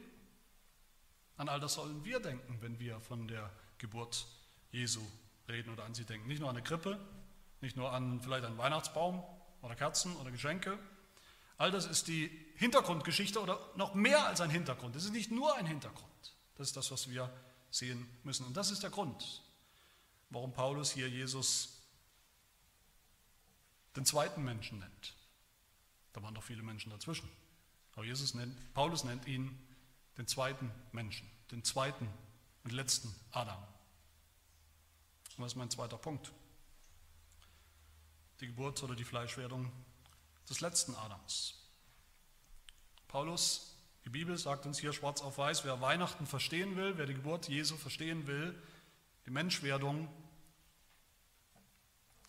An 1.37 1.49
all 1.49 1.59
das 1.59 1.73
sollen 1.73 2.03
wir 2.03 2.19
denken, 2.19 2.57
wenn 2.61 2.79
wir 2.79 2.99
von 2.99 3.27
der 3.27 3.49
Geburt 3.77 4.27
Jesu 4.71 5.01
reden 5.47 5.71
oder 5.71 5.85
an 5.85 5.95
sie 5.95 6.05
denken. 6.05 6.27
Nicht 6.27 6.39
nur 6.39 6.49
an 6.49 6.55
eine 6.55 6.63
Krippe, 6.63 6.99
nicht 7.61 7.77
nur 7.77 7.91
an 7.91 8.21
vielleicht 8.21 8.45
einen 8.45 8.57
Weihnachtsbaum 8.57 9.23
oder 9.61 9.75
Kerzen 9.75 10.15
oder 10.17 10.31
Geschenke. 10.31 10.77
All 11.57 11.71
das 11.71 11.85
ist 11.85 12.07
die 12.07 12.29
Hintergrundgeschichte 12.55 13.39
oder 13.39 13.59
noch 13.75 13.93
mehr 13.93 14.25
als 14.25 14.41
ein 14.41 14.49
Hintergrund. 14.49 14.95
Es 14.95 15.05
ist 15.05 15.13
nicht 15.13 15.31
nur 15.31 15.55
ein 15.55 15.65
Hintergrund. 15.65 16.09
Das 16.55 16.67
ist 16.67 16.77
das, 16.77 16.91
was 16.91 17.09
wir 17.09 17.31
sehen 17.69 18.07
müssen. 18.23 18.45
Und 18.45 18.57
das 18.57 18.71
ist 18.71 18.83
der 18.83 18.89
Grund, 18.89 19.43
warum 20.29 20.53
Paulus 20.53 20.91
hier 20.91 21.09
Jesus 21.09 21.81
den 23.95 24.05
zweiten 24.05 24.43
Menschen 24.43 24.79
nennt. 24.79 25.13
Da 26.13 26.23
waren 26.23 26.33
doch 26.33 26.43
viele 26.43 26.63
Menschen 26.63 26.91
dazwischen. 26.91 27.29
Aber 27.93 28.05
Jesus 28.05 28.33
nennt, 28.33 28.73
Paulus 28.73 29.03
nennt 29.03 29.27
ihn 29.27 29.57
den 30.17 30.27
zweiten 30.27 30.71
Menschen, 30.91 31.29
den 31.51 31.63
zweiten 31.63 32.09
und 32.63 32.71
letzten 32.71 33.13
Adam. 33.31 33.61
Und 35.37 35.43
was 35.43 35.53
ist 35.53 35.57
mein 35.57 35.69
zweiter 35.69 35.97
Punkt? 35.97 36.31
Die 38.41 38.47
Geburt 38.47 38.81
oder 38.81 38.95
die 38.95 39.03
Fleischwerdung 39.03 39.71
des 40.49 40.61
letzten 40.61 40.95
Adams. 40.95 41.55
Paulus, 43.07 43.75
die 44.03 44.09
Bibel 44.09 44.35
sagt 44.35 44.65
uns 44.65 44.79
hier 44.79 44.93
schwarz 44.93 45.21
auf 45.21 45.37
weiß, 45.37 45.63
wer 45.63 45.79
Weihnachten 45.79 46.25
verstehen 46.25 46.75
will, 46.75 46.97
wer 46.97 47.05
die 47.05 47.13
Geburt 47.13 47.47
Jesu 47.49 47.77
verstehen 47.77 48.25
will, 48.25 48.59
die 49.27 49.29
Menschwerdung, 49.29 50.07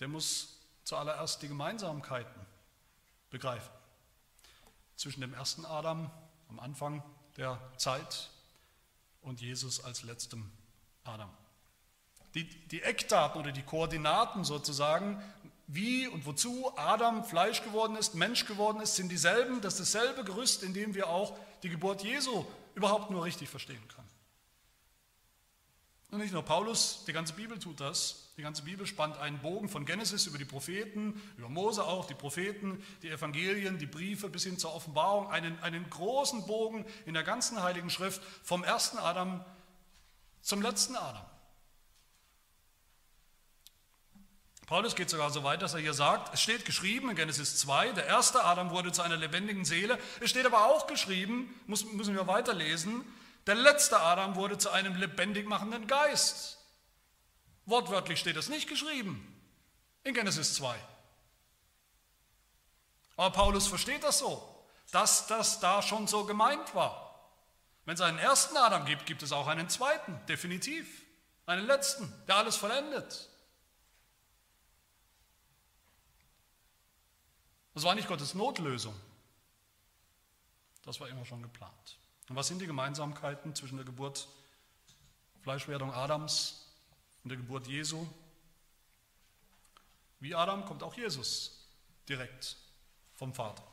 der 0.01 0.09
muss 0.09 0.61
zuallererst 0.85 1.41
die 1.43 1.49
Gemeinsamkeiten 1.49 2.47
begreifen. 3.31 3.73
Zwischen 4.97 5.23
dem 5.23 5.33
ersten 5.33 5.65
Adam 5.65 6.11
am 6.49 6.61
Anfang 6.61 7.03
der 7.39 7.59
Zeit 7.79 8.31
und 9.23 9.41
Jesus 9.41 9.83
als 9.83 10.03
letztem 10.03 10.53
Adam. 11.05 11.31
Die, 12.35 12.45
die 12.69 12.83
Eckdaten 12.83 13.41
oder 13.41 13.53
die 13.53 13.63
Koordinaten 13.63 14.45
sozusagen, 14.45 15.23
wie 15.75 16.07
und 16.07 16.27
wozu 16.27 16.71
Adam 16.77 17.25
Fleisch 17.25 17.63
geworden 17.63 17.97
ist, 17.97 18.15
Mensch 18.15 18.47
geworden 18.47 18.81
ist, 18.81 18.97
sind 18.97 19.11
dieselben, 19.11 19.61
das 19.61 19.81
ist 19.81 19.95
dasselbe 19.95 20.25
Gerüst, 20.25 20.63
in 20.63 20.75
dem 20.75 20.95
wir 20.95 21.09
auch 21.09 21.39
die 21.63 21.71
Geburt 21.71 22.03
Jesu 22.03 22.45
überhaupt 22.75 23.11
nur 23.11 23.25
richtig 23.25 23.49
verstehen 23.49 23.83
können. 23.89 24.09
Und 26.11 26.19
nicht 26.19 26.35
nur 26.35 26.43
Paulus, 26.43 27.05
die 27.07 27.15
ganze 27.15 27.33
Bibel 27.33 27.59
tut 27.59 27.81
das. 27.81 28.33
Die 28.37 28.43
ganze 28.43 28.63
Bibel 28.63 28.87
spannt 28.87 29.17
einen 29.17 29.39
Bogen 29.39 29.71
von 29.71 29.87
Genesis 29.87 30.27
über 30.27 30.37
die 30.37 30.45
Propheten, 30.45 31.19
über 31.39 31.49
Mose 31.49 31.85
auch, 31.85 32.07
die 32.07 32.15
Propheten, 32.15 32.85
die 33.03 33.09
Evangelien, 33.09 33.79
die 33.79 33.87
Briefe 33.87 34.29
bis 34.29 34.45
hin 34.45 34.59
zur 34.59 34.75
Offenbarung. 34.75 35.31
Einen, 35.31 35.59
einen 35.61 35.89
großen 35.89 36.47
Bogen 36.47 36.85
in 37.07 37.15
der 37.15 37.23
ganzen 37.23 37.63
Heiligen 37.63 37.89
Schrift 37.89 38.23
vom 38.43 38.63
ersten 38.63 38.99
Adam 38.99 39.43
zum 40.43 40.61
letzten 40.61 40.97
Adam. 40.97 41.25
Paulus 44.67 44.95
geht 44.95 45.11
sogar 45.11 45.31
so 45.31 45.43
weit, 45.45 45.61
dass 45.61 45.75
er 45.75 45.81
hier 45.81 45.93
sagt, 45.93 46.33
es 46.33 46.41
steht 46.41 46.65
geschrieben 46.65 47.11
in 47.11 47.17
Genesis 47.17 47.59
2, 47.59 47.93
der 47.93 48.07
erste 48.07 48.45
Adam 48.45 48.71
wurde 48.71 48.93
zu 48.93 49.03
einer 49.03 49.17
lebendigen 49.17 49.65
Seele. 49.65 49.99
Es 50.21 50.31
steht 50.31 50.47
aber 50.47 50.67
auch 50.67 50.87
geschrieben, 50.87 51.53
müssen 51.67 52.15
wir 52.15 52.27
weiterlesen, 52.27 53.05
der 53.47 53.57
letzte 53.57 53.99
Adam 53.99 54.37
wurde 54.37 54.57
zu 54.59 54.71
einem 54.71 54.95
lebendig 54.95 55.49
machenden 55.49 55.87
Geist. 55.87 56.59
Wortwörtlich 57.67 58.21
steht 58.21 58.37
das 58.37 58.49
nicht 58.49 58.69
geschrieben 58.69 59.29
in 60.05 60.15
Genesis 60.15 60.55
2. 60.55 60.75
Aber 63.17 63.31
Paulus 63.31 63.67
versteht 63.67 64.05
das 64.05 64.21
so, 64.21 64.65
dass 64.91 65.27
das 65.27 65.61
da 65.61 65.83
schon 65.83 66.07
so 66.07 66.25
gemeint 66.25 66.75
war. 66.75 67.31
Wenn 67.85 67.95
es 67.95 68.01
einen 68.01 68.19
ersten 68.19 68.57
Adam 68.57 68.85
gibt, 68.85 69.07
gibt 69.07 69.23
es 69.23 69.33
auch 69.33 69.49
einen 69.49 69.69
zweiten, 69.69 70.19
definitiv. 70.29 71.03
Einen 71.47 71.67
letzten, 71.67 72.13
der 72.29 72.37
alles 72.37 72.57
vollendet. 72.57 73.29
Das 77.75 77.85
war 77.85 77.95
nicht 77.95 78.09
Gottes 78.09 78.35
Notlösung. 78.35 78.95
Das 80.85 81.01
war 81.01 81.09
immer 81.09 81.25
schon 81.25 81.43
geplant. 81.43 81.99
Und 82.29 82.37
was 82.37 82.49
sind 82.49 82.61
die 82.61 82.67
Gemeinsamkeiten 82.67 83.55
zwischen 83.55 83.77
der 83.77 83.87
Geburt, 83.87 84.29
Fleischwerdung 85.43 85.93
Adams 85.93 86.67
und 87.23 87.31
der 87.31 87.39
Geburt 87.39 87.67
Jesu? 87.67 88.07
Wie 90.21 90.35
Adam 90.35 90.65
kommt 90.65 90.83
auch 90.83 90.95
Jesus 90.95 91.67
direkt 92.09 92.57
vom 93.15 93.33
Vater. 93.33 93.65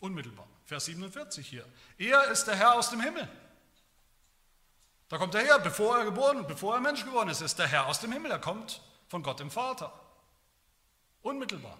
Unmittelbar. 0.00 0.46
Vers 0.64 0.86
47 0.86 1.46
hier. 1.46 1.66
Er 1.98 2.30
ist 2.30 2.44
der 2.44 2.56
Herr 2.56 2.74
aus 2.74 2.90
dem 2.90 3.00
Himmel. 3.00 3.28
Da 5.08 5.18
kommt 5.18 5.34
er 5.34 5.42
her, 5.42 5.58
bevor 5.58 5.98
er 5.98 6.04
geboren, 6.04 6.46
bevor 6.46 6.74
er 6.74 6.80
Mensch 6.80 7.04
geworden 7.04 7.28
ist, 7.28 7.40
ist 7.40 7.58
der 7.58 7.66
Herr 7.66 7.86
aus 7.86 8.00
dem 8.00 8.12
Himmel. 8.12 8.30
Er 8.30 8.38
kommt 8.38 8.80
von 9.08 9.22
Gott 9.22 9.40
dem 9.40 9.50
Vater. 9.50 9.92
Unmittelbar. 11.22 11.76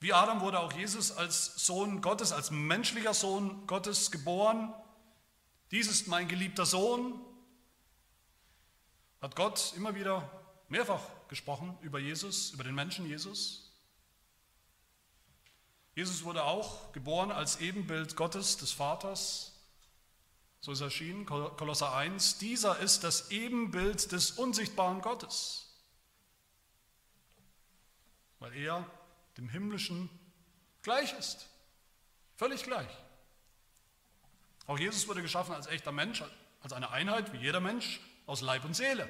Wie 0.00 0.12
Adam 0.12 0.40
wurde 0.40 0.60
auch 0.60 0.72
Jesus 0.72 1.12
als 1.12 1.54
Sohn 1.64 2.02
Gottes, 2.02 2.32
als 2.32 2.50
menschlicher 2.50 3.14
Sohn 3.14 3.66
Gottes 3.66 4.10
geboren. 4.10 4.74
Dies 5.70 5.88
ist 5.88 6.08
mein 6.08 6.28
geliebter 6.28 6.66
Sohn. 6.66 7.18
Hat 9.20 9.36
Gott 9.36 9.72
immer 9.76 9.94
wieder 9.94 10.30
mehrfach 10.68 11.00
gesprochen 11.28 11.76
über 11.80 11.98
Jesus, 11.98 12.50
über 12.50 12.64
den 12.64 12.74
Menschen 12.74 13.06
Jesus. 13.06 13.72
Jesus 15.94 16.24
wurde 16.24 16.44
auch 16.44 16.92
geboren 16.92 17.30
als 17.30 17.60
Ebenbild 17.60 18.16
Gottes, 18.16 18.56
des 18.56 18.72
Vaters. 18.72 19.52
So 20.60 20.72
ist 20.72 20.80
er 20.80 20.86
erschienen, 20.86 21.26
Kolosser 21.26 21.94
1. 21.94 22.38
Dieser 22.38 22.78
ist 22.78 23.04
das 23.04 23.30
Ebenbild 23.30 24.12
des 24.12 24.32
unsichtbaren 24.32 25.02
Gottes, 25.02 25.68
weil 28.40 28.54
er 28.54 28.84
dem 29.36 29.48
Himmlischen 29.48 30.08
gleich 30.82 31.12
ist. 31.18 31.48
Völlig 32.36 32.62
gleich. 32.64 32.88
Auch 34.66 34.78
Jesus 34.78 35.06
wurde 35.08 35.22
geschaffen 35.22 35.54
als 35.54 35.66
echter 35.66 35.92
Mensch, 35.92 36.22
als 36.62 36.72
eine 36.72 36.90
Einheit, 36.90 37.32
wie 37.32 37.38
jeder 37.38 37.60
Mensch, 37.60 38.00
aus 38.26 38.40
Leib 38.40 38.64
und 38.64 38.74
Seele. 38.74 39.08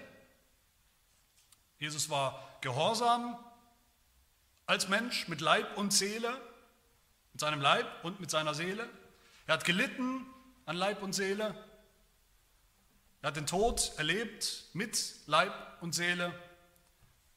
Jesus 1.78 2.10
war 2.10 2.58
gehorsam 2.60 3.38
als 4.66 4.88
Mensch 4.88 5.28
mit 5.28 5.40
Leib 5.40 5.76
und 5.76 5.92
Seele, 5.92 6.40
mit 7.32 7.40
seinem 7.40 7.60
Leib 7.60 7.86
und 8.04 8.20
mit 8.20 8.30
seiner 8.30 8.54
Seele. 8.54 8.88
Er 9.46 9.54
hat 9.54 9.64
gelitten 9.64 10.26
an 10.66 10.76
Leib 10.76 11.02
und 11.02 11.12
Seele. 11.12 11.54
Er 13.22 13.28
hat 13.28 13.36
den 13.36 13.46
Tod 13.46 13.92
erlebt 13.96 14.64
mit 14.72 15.14
Leib 15.26 15.52
und 15.82 15.94
Seele. 15.94 16.32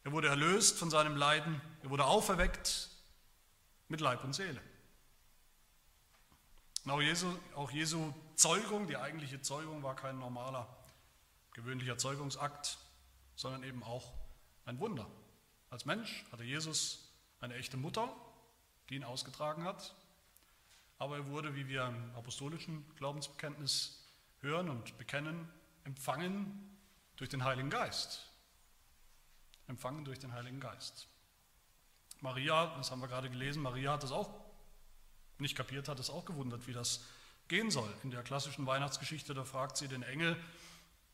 Er 0.03 0.11
wurde 0.11 0.29
erlöst 0.29 0.77
von 0.79 0.89
seinem 0.89 1.17
Leiden. 1.17 1.61
Er 1.87 1.91
wurde 1.91 2.03
auferweckt 2.03 2.89
mit 3.87 4.01
Leib 4.01 4.21
und 4.25 4.33
Seele. 4.33 4.61
Und 6.83 6.91
auch 6.91 6.99
Jesu, 6.99 7.33
auch 7.55 7.71
Jesu 7.71 8.13
Zeugung, 8.35 8.87
die 8.87 8.97
eigentliche 8.97 9.41
Zeugung, 9.41 9.83
war 9.83 9.95
kein 9.95 10.19
normaler, 10.19 10.67
gewöhnlicher 11.53 11.97
Zeugungsakt, 11.97 12.77
sondern 13.37 13.63
eben 13.63 13.83
auch 13.83 14.11
ein 14.65 14.77
Wunder. 14.81 15.09
Als 15.69 15.85
Mensch 15.85 16.25
hatte 16.33 16.43
Jesus 16.43 17.07
eine 17.39 17.55
echte 17.55 17.77
Mutter, 17.77 18.13
die 18.89 18.95
ihn 18.95 19.05
ausgetragen 19.05 19.63
hat, 19.63 19.95
aber 20.97 21.15
er 21.15 21.27
wurde, 21.27 21.55
wie 21.55 21.69
wir 21.69 21.85
im 21.85 22.13
apostolischen 22.17 22.85
Glaubensbekenntnis 22.97 24.05
hören 24.41 24.67
und 24.69 24.97
bekennen, 24.97 25.49
empfangen 25.85 26.77
durch 27.15 27.29
den 27.29 27.45
Heiligen 27.45 27.69
Geist. 27.69 28.29
Empfangen 29.67 30.03
durch 30.03 30.19
den 30.19 30.33
Heiligen 30.33 30.59
Geist. 30.59 31.07
Maria, 32.21 32.75
das 32.77 32.91
haben 32.91 33.01
wir 33.01 33.07
gerade 33.07 33.29
gelesen, 33.29 33.61
Maria 33.61 33.93
hat 33.93 34.03
es 34.03 34.11
auch 34.11 34.29
nicht 35.39 35.55
kapiert, 35.55 35.87
hat 35.87 35.99
es 35.99 36.09
auch 36.09 36.25
gewundert, 36.25 36.67
wie 36.67 36.73
das 36.73 37.05
gehen 37.47 37.69
soll. 37.69 37.93
In 38.03 38.11
der 38.11 38.23
klassischen 38.23 38.65
Weihnachtsgeschichte, 38.65 39.33
da 39.33 39.43
fragt 39.43 39.77
sie 39.77 39.87
den 39.87 40.03
Engel, 40.03 40.35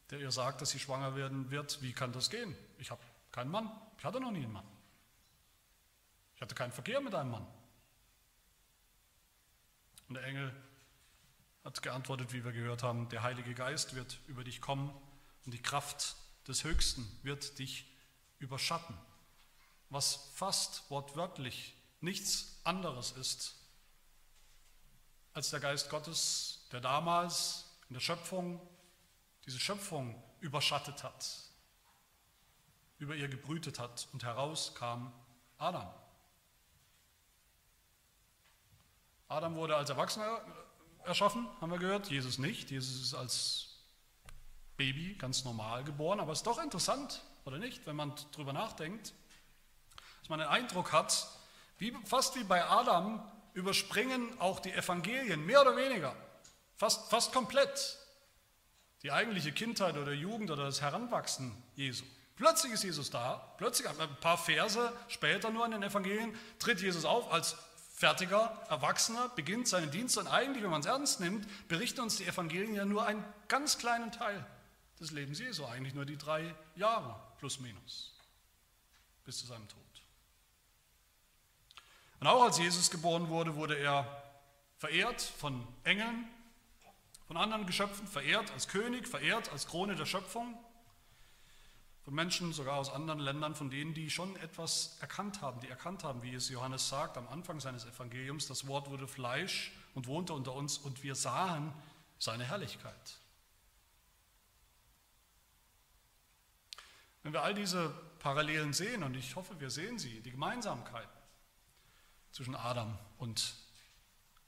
der 0.09 0.19
ihr 0.19 0.31
sagt, 0.31 0.61
dass 0.61 0.71
sie 0.71 0.79
schwanger 0.79 1.15
werden 1.15 1.51
wird, 1.51 1.81
wie 1.81 1.93
kann 1.93 2.13
das 2.13 2.29
gehen? 2.29 2.55
Ich 2.77 2.91
habe 2.91 3.01
keinen 3.31 3.51
Mann, 3.51 3.69
ich 3.97 4.03
hatte 4.03 4.19
noch 4.19 4.31
nie 4.31 4.43
einen 4.43 4.53
Mann. 4.53 4.67
Ich 6.35 6.41
hatte 6.41 6.55
keinen 6.55 6.71
Verkehr 6.71 7.01
mit 7.01 7.13
einem 7.15 7.31
Mann. 7.31 7.47
Und 10.07 10.15
der 10.15 10.23
Engel 10.23 10.53
hat 11.63 11.81
geantwortet, 11.81 12.33
wie 12.33 12.43
wir 12.43 12.51
gehört 12.51 12.83
haben, 12.83 13.09
der 13.09 13.23
Heilige 13.23 13.53
Geist 13.53 13.95
wird 13.95 14.19
über 14.27 14.43
dich 14.43 14.61
kommen 14.61 14.93
und 15.45 15.53
die 15.53 15.61
Kraft 15.61 16.15
des 16.47 16.63
Höchsten 16.63 17.09
wird 17.23 17.59
dich 17.59 17.89
überschatten 18.39 18.97
was 19.93 20.15
fast 20.33 20.89
wortwörtlich 20.89 21.75
nichts 22.01 22.59
anderes 22.63 23.11
ist 23.11 23.55
als 25.33 25.49
der 25.49 25.59
Geist 25.59 25.89
Gottes, 25.89 26.67
der 26.71 26.81
damals 26.81 27.65
in 27.89 27.93
der 27.95 28.01
Schöpfung 28.01 28.61
diese 29.45 29.59
Schöpfung 29.59 30.21
überschattet 30.39 31.03
hat, 31.03 31.25
über 32.97 33.15
ihr 33.15 33.27
gebrütet 33.27 33.79
hat 33.79 34.07
und 34.13 34.23
heraus 34.23 34.73
kam 34.75 35.11
Adam. 35.57 35.91
Adam 39.27 39.55
wurde 39.55 39.75
als 39.75 39.89
Erwachsener 39.89 40.41
erschaffen, 41.03 41.47
haben 41.59 41.71
wir 41.71 41.79
gehört, 41.79 42.09
Jesus 42.09 42.37
nicht. 42.37 42.69
Jesus 42.69 43.01
ist 43.01 43.13
als 43.13 43.79
Baby 44.77 45.15
ganz 45.15 45.43
normal 45.43 45.83
geboren, 45.83 46.19
aber 46.19 46.31
es 46.31 46.39
ist 46.39 46.47
doch 46.47 46.61
interessant, 46.61 47.23
oder 47.45 47.57
nicht, 47.57 47.85
wenn 47.85 47.95
man 47.95 48.13
darüber 48.31 48.53
nachdenkt 48.53 49.13
dass 50.23 50.29
man 50.29 50.39
den 50.39 50.47
Eindruck 50.47 50.93
hat, 50.93 51.27
wie, 51.79 51.93
fast 52.05 52.37
wie 52.37 52.45
bei 52.45 52.63
Adam 52.63 53.21
überspringen 53.53 54.39
auch 54.39 54.61
die 54.61 54.71
Evangelien, 54.71 55.45
mehr 55.45 55.61
oder 55.61 55.75
weniger, 55.75 56.15
fast, 56.77 57.09
fast 57.09 57.33
komplett, 57.33 57.97
die 59.01 59.11
eigentliche 59.11 59.51
Kindheit 59.51 59.97
oder 59.97 60.13
Jugend 60.13 60.49
oder 60.49 60.63
das 60.63 60.79
Heranwachsen 60.79 61.61
Jesu. 61.75 62.05
Plötzlich 62.37 62.71
ist 62.71 62.85
Jesus 62.85 63.09
da, 63.09 63.53
plötzlich, 63.57 63.89
ein 63.89 64.15
paar 64.21 64.37
Verse 64.37 64.93
später 65.09 65.49
nur 65.49 65.65
in 65.65 65.71
den 65.71 65.83
Evangelien, 65.83 66.33
tritt 66.57 66.79
Jesus 66.79 67.03
auf 67.03 67.29
als 67.33 67.57
fertiger 67.93 68.65
Erwachsener, 68.69 69.27
beginnt 69.35 69.67
seinen 69.67 69.91
Dienst 69.91 70.17
und 70.17 70.27
eigentlich, 70.27 70.63
wenn 70.63 70.71
man 70.71 70.79
es 70.79 70.87
ernst 70.87 71.19
nimmt, 71.19 71.45
berichten 71.67 71.99
uns 71.99 72.15
die 72.15 72.25
Evangelien 72.25 72.75
ja 72.75 72.85
nur 72.85 73.05
einen 73.05 73.25
ganz 73.49 73.77
kleinen 73.77 74.13
Teil 74.13 74.45
des 75.01 75.11
Lebens 75.11 75.39
Jesu, 75.39 75.65
eigentlich 75.65 75.93
nur 75.93 76.05
die 76.05 76.17
drei 76.17 76.55
Jahre 76.77 77.19
plus 77.39 77.59
minus 77.59 78.17
bis 79.25 79.39
zu 79.39 79.47
seinem 79.47 79.67
Tod. 79.67 79.82
Und 82.23 82.29
auch 82.29 82.43
als 82.43 82.57
Jesus 82.57 82.89
geboren 82.89 83.27
wurde, 83.27 83.57
wurde 83.57 83.77
er 83.77 84.07
verehrt 84.77 85.21
von 85.21 85.67
Engeln, 85.83 86.25
von 87.27 87.35
anderen 87.35 87.65
Geschöpfen, 87.65 88.07
verehrt 88.07 88.49
als 88.51 88.69
König, 88.69 89.09
verehrt 89.09 89.51
als 89.51 89.67
Krone 89.67 89.97
der 89.97 90.05
Schöpfung, 90.05 90.57
von 92.05 92.13
Menschen 92.13 92.53
sogar 92.53 92.77
aus 92.77 92.89
anderen 92.89 93.19
Ländern, 93.19 93.55
von 93.55 93.69
denen, 93.69 93.93
die 93.93 94.09
schon 94.09 94.37
etwas 94.37 94.95
erkannt 95.01 95.41
haben, 95.41 95.59
die 95.59 95.67
erkannt 95.67 96.05
haben, 96.05 96.23
wie 96.23 96.33
es 96.33 96.47
Johannes 96.47 96.87
sagt 96.87 97.17
am 97.17 97.27
Anfang 97.27 97.59
seines 97.59 97.83
Evangeliums, 97.83 98.47
das 98.47 98.67
Wort 98.67 98.89
wurde 98.89 99.05
Fleisch 99.05 99.73
und 99.93 100.07
wohnte 100.07 100.31
unter 100.31 100.53
uns 100.53 100.77
und 100.77 101.03
wir 101.03 101.15
sahen 101.15 101.73
seine 102.19 102.45
Herrlichkeit. 102.45 103.17
Wenn 107.23 107.33
wir 107.33 107.43
all 107.43 107.53
diese 107.53 107.89
Parallelen 108.19 108.71
sehen, 108.71 109.03
und 109.03 109.13
ich 109.17 109.35
hoffe, 109.35 109.59
wir 109.59 109.69
sehen 109.69 109.99
sie, 109.99 110.21
die 110.21 110.31
Gemeinsamkeiten, 110.31 111.22
zwischen 112.33 112.55
Adam 112.55 112.99
und 113.17 113.53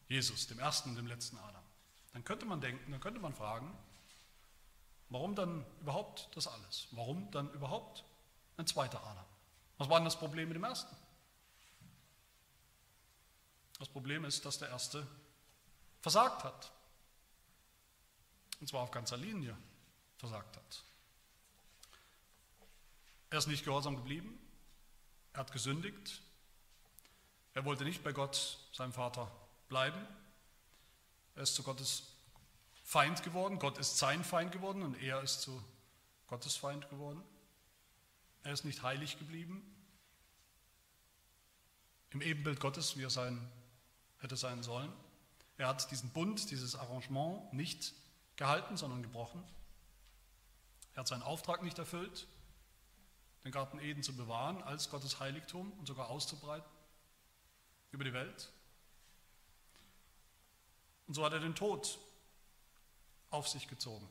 Jesus, 0.09 0.47
dem 0.47 0.59
ersten 0.59 0.89
und 0.89 0.95
dem 0.97 1.07
letzten 1.07 1.37
Adam. 1.37 1.63
Dann 2.11 2.25
könnte 2.25 2.45
man 2.45 2.59
denken, 2.59 2.91
dann 2.91 2.99
könnte 2.99 3.21
man 3.21 3.33
fragen, 3.33 3.73
Warum 5.09 5.35
dann 5.35 5.65
überhaupt 5.81 6.29
das 6.35 6.47
alles? 6.47 6.87
Warum 6.91 7.29
dann 7.31 7.51
überhaupt 7.53 8.03
ein 8.57 8.65
zweiter 8.65 9.01
Adam? 9.05 9.25
Was 9.77 9.89
war 9.89 9.99
denn 9.99 10.05
das 10.05 10.17
Problem 10.17 10.49
mit 10.49 10.55
dem 10.55 10.63
ersten? 10.63 10.95
Das 13.77 13.89
Problem 13.89 14.25
ist, 14.25 14.45
dass 14.45 14.57
der 14.57 14.69
erste 14.69 15.05
versagt 16.01 16.43
hat. 16.43 16.71
Und 18.59 18.67
zwar 18.67 18.81
auf 18.81 18.91
ganzer 18.91 19.17
Linie 19.17 19.55
versagt 20.17 20.55
hat. 20.55 20.83
Er 23.29 23.37
ist 23.37 23.47
nicht 23.47 23.65
gehorsam 23.65 23.97
geblieben. 23.97 24.39
Er 25.33 25.41
hat 25.41 25.51
gesündigt. 25.51 26.21
Er 27.55 27.63
wollte 27.63 27.85
nicht 27.85 28.03
bei 28.03 28.11
Gott, 28.11 28.59
seinem 28.73 28.91
Vater, 28.91 29.31
bleiben. 29.69 30.05
Er 31.35 31.43
ist 31.43 31.55
zu 31.55 31.63
Gottes 31.63 32.03
Feind 32.83 33.23
geworden. 33.23 33.59
Gott 33.59 33.77
ist 33.77 33.97
sein 33.97 34.25
Feind 34.25 34.51
geworden 34.51 34.83
und 34.83 35.01
er 35.01 35.21
ist 35.21 35.41
zu 35.41 35.63
Gottes 36.27 36.57
Feind 36.57 36.89
geworden. 36.89 37.23
Er 38.43 38.51
ist 38.51 38.65
nicht 38.65 38.83
heilig 38.83 39.17
geblieben. 39.19 39.63
Im 42.09 42.21
Ebenbild 42.21 42.59
Gottes, 42.59 42.97
wie 42.97 43.03
er 43.03 43.09
sein, 43.09 43.49
hätte 44.19 44.35
sein 44.35 44.61
sollen. 44.61 44.91
Er 45.57 45.69
hat 45.69 45.89
diesen 45.91 46.09
Bund, 46.09 46.51
dieses 46.51 46.75
Arrangement 46.75 47.53
nicht 47.53 47.93
gehalten, 48.35 48.75
sondern 48.75 49.01
gebrochen. 49.01 49.41
Er 50.93 50.99
hat 50.99 51.07
seinen 51.07 51.23
Auftrag 51.23 51.63
nicht 51.63 51.79
erfüllt, 51.79 52.27
den 53.45 53.53
Garten 53.53 53.79
Eden 53.79 54.03
zu 54.03 54.13
bewahren 54.13 54.61
als 54.61 54.89
Gottes 54.89 55.21
Heiligtum 55.21 55.71
und 55.79 55.85
sogar 55.85 56.09
auszubreiten 56.09 56.74
über 57.95 58.03
die 58.03 58.13
Welt. 58.13 58.51
Und 61.07 61.13
so 61.13 61.25
hat 61.25 61.33
er 61.33 61.39
den 61.39 61.55
Tod 61.55 61.97
auf 63.29 63.47
sich 63.47 63.67
gezogen 63.67 64.07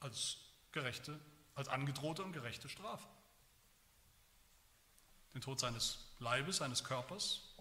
als 0.00 0.38
gerechte, 0.72 1.18
als 1.54 1.68
angedrohte 1.68 2.24
und 2.24 2.32
gerechte 2.32 2.68
Strafe. 2.68 3.06
Den 5.34 5.40
Tod 5.40 5.60
seines 5.60 5.98
Leibes, 6.18 6.56
seines 6.56 6.82
Körpers 6.84 7.54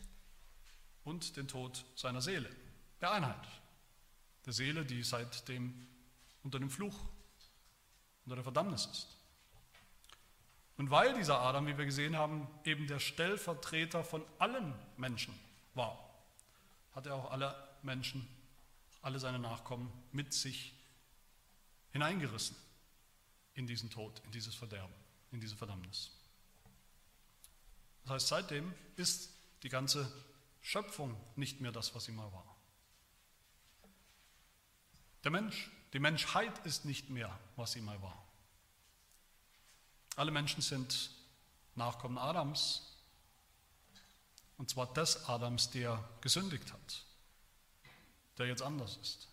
und 1.04 1.38
den 1.38 1.48
Tod 1.48 1.86
seiner 1.96 2.22
Seele, 2.22 2.50
der 3.02 3.12
Einheit. 3.12 3.48
Der 4.46 4.54
Seele, 4.54 4.86
die 4.86 5.04
seitdem 5.04 5.88
unter 6.44 6.60
dem 6.60 6.70
Fluch, 6.70 6.98
unter 8.26 8.36
der 8.36 8.44
Verdammnis 8.44 8.86
ist. 8.86 9.19
Und 10.80 10.92
weil 10.92 11.14
dieser 11.14 11.42
Adam, 11.42 11.68
wie 11.68 11.78
wir 11.78 11.84
gesehen 11.84 12.16
haben, 12.16 12.48
eben 12.64 12.88
der 12.88 13.02
Stellvertreter 13.02 14.02
von 14.02 14.24
allen 14.38 14.74
Menschen 14.96 15.38
war, 15.74 16.00
hat 16.96 17.06
er 17.06 17.16
auch 17.16 17.32
alle 17.32 17.54
Menschen, 17.84 18.26
alle 19.02 19.20
seine 19.20 19.40
Nachkommen 19.40 19.92
mit 20.14 20.34
sich 20.34 20.74
hineingerissen 21.92 22.56
in 23.56 23.68
diesen 23.68 23.90
Tod, 23.90 24.22
in 24.24 24.32
dieses 24.32 24.56
Verderben, 24.56 24.94
in 25.34 25.42
diese 25.42 25.58
Verdammnis. 25.58 26.12
Das 28.04 28.14
heißt, 28.14 28.28
seitdem 28.30 28.74
ist 28.96 29.34
die 29.64 29.70
ganze 29.70 30.10
Schöpfung 30.62 31.14
nicht 31.36 31.60
mehr 31.60 31.74
das, 31.74 31.94
was 31.94 32.06
sie 32.06 32.14
mal 32.14 32.32
war. 32.32 32.56
Der 35.26 35.32
Mensch, 35.32 35.70
die 35.92 36.00
Menschheit 36.00 36.58
ist 36.66 36.86
nicht 36.86 37.10
mehr, 37.10 37.38
was 37.58 37.74
sie 37.74 37.82
mal 37.82 38.02
war. 38.02 38.29
Alle 40.16 40.32
Menschen 40.32 40.62
sind 40.62 41.12
Nachkommen 41.76 42.18
Adams, 42.18 42.90
und 44.58 44.70
zwar 44.70 44.94
des 44.94 45.28
Adams, 45.30 45.70
der 45.70 46.04
gesündigt 46.20 46.74
hat, 46.74 47.06
der 48.38 48.48
jetzt 48.48 48.62
anders 48.62 48.98
ist, 48.98 49.30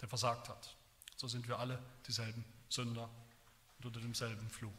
der 0.00 0.08
versagt 0.08 0.48
hat. 0.48 0.76
So 1.16 1.28
sind 1.28 1.48
wir 1.48 1.58
alle 1.58 1.82
dieselben 2.06 2.44
Sünder 2.68 3.08
und 3.78 3.86
unter 3.86 4.00
demselben 4.00 4.50
Fluch. 4.50 4.72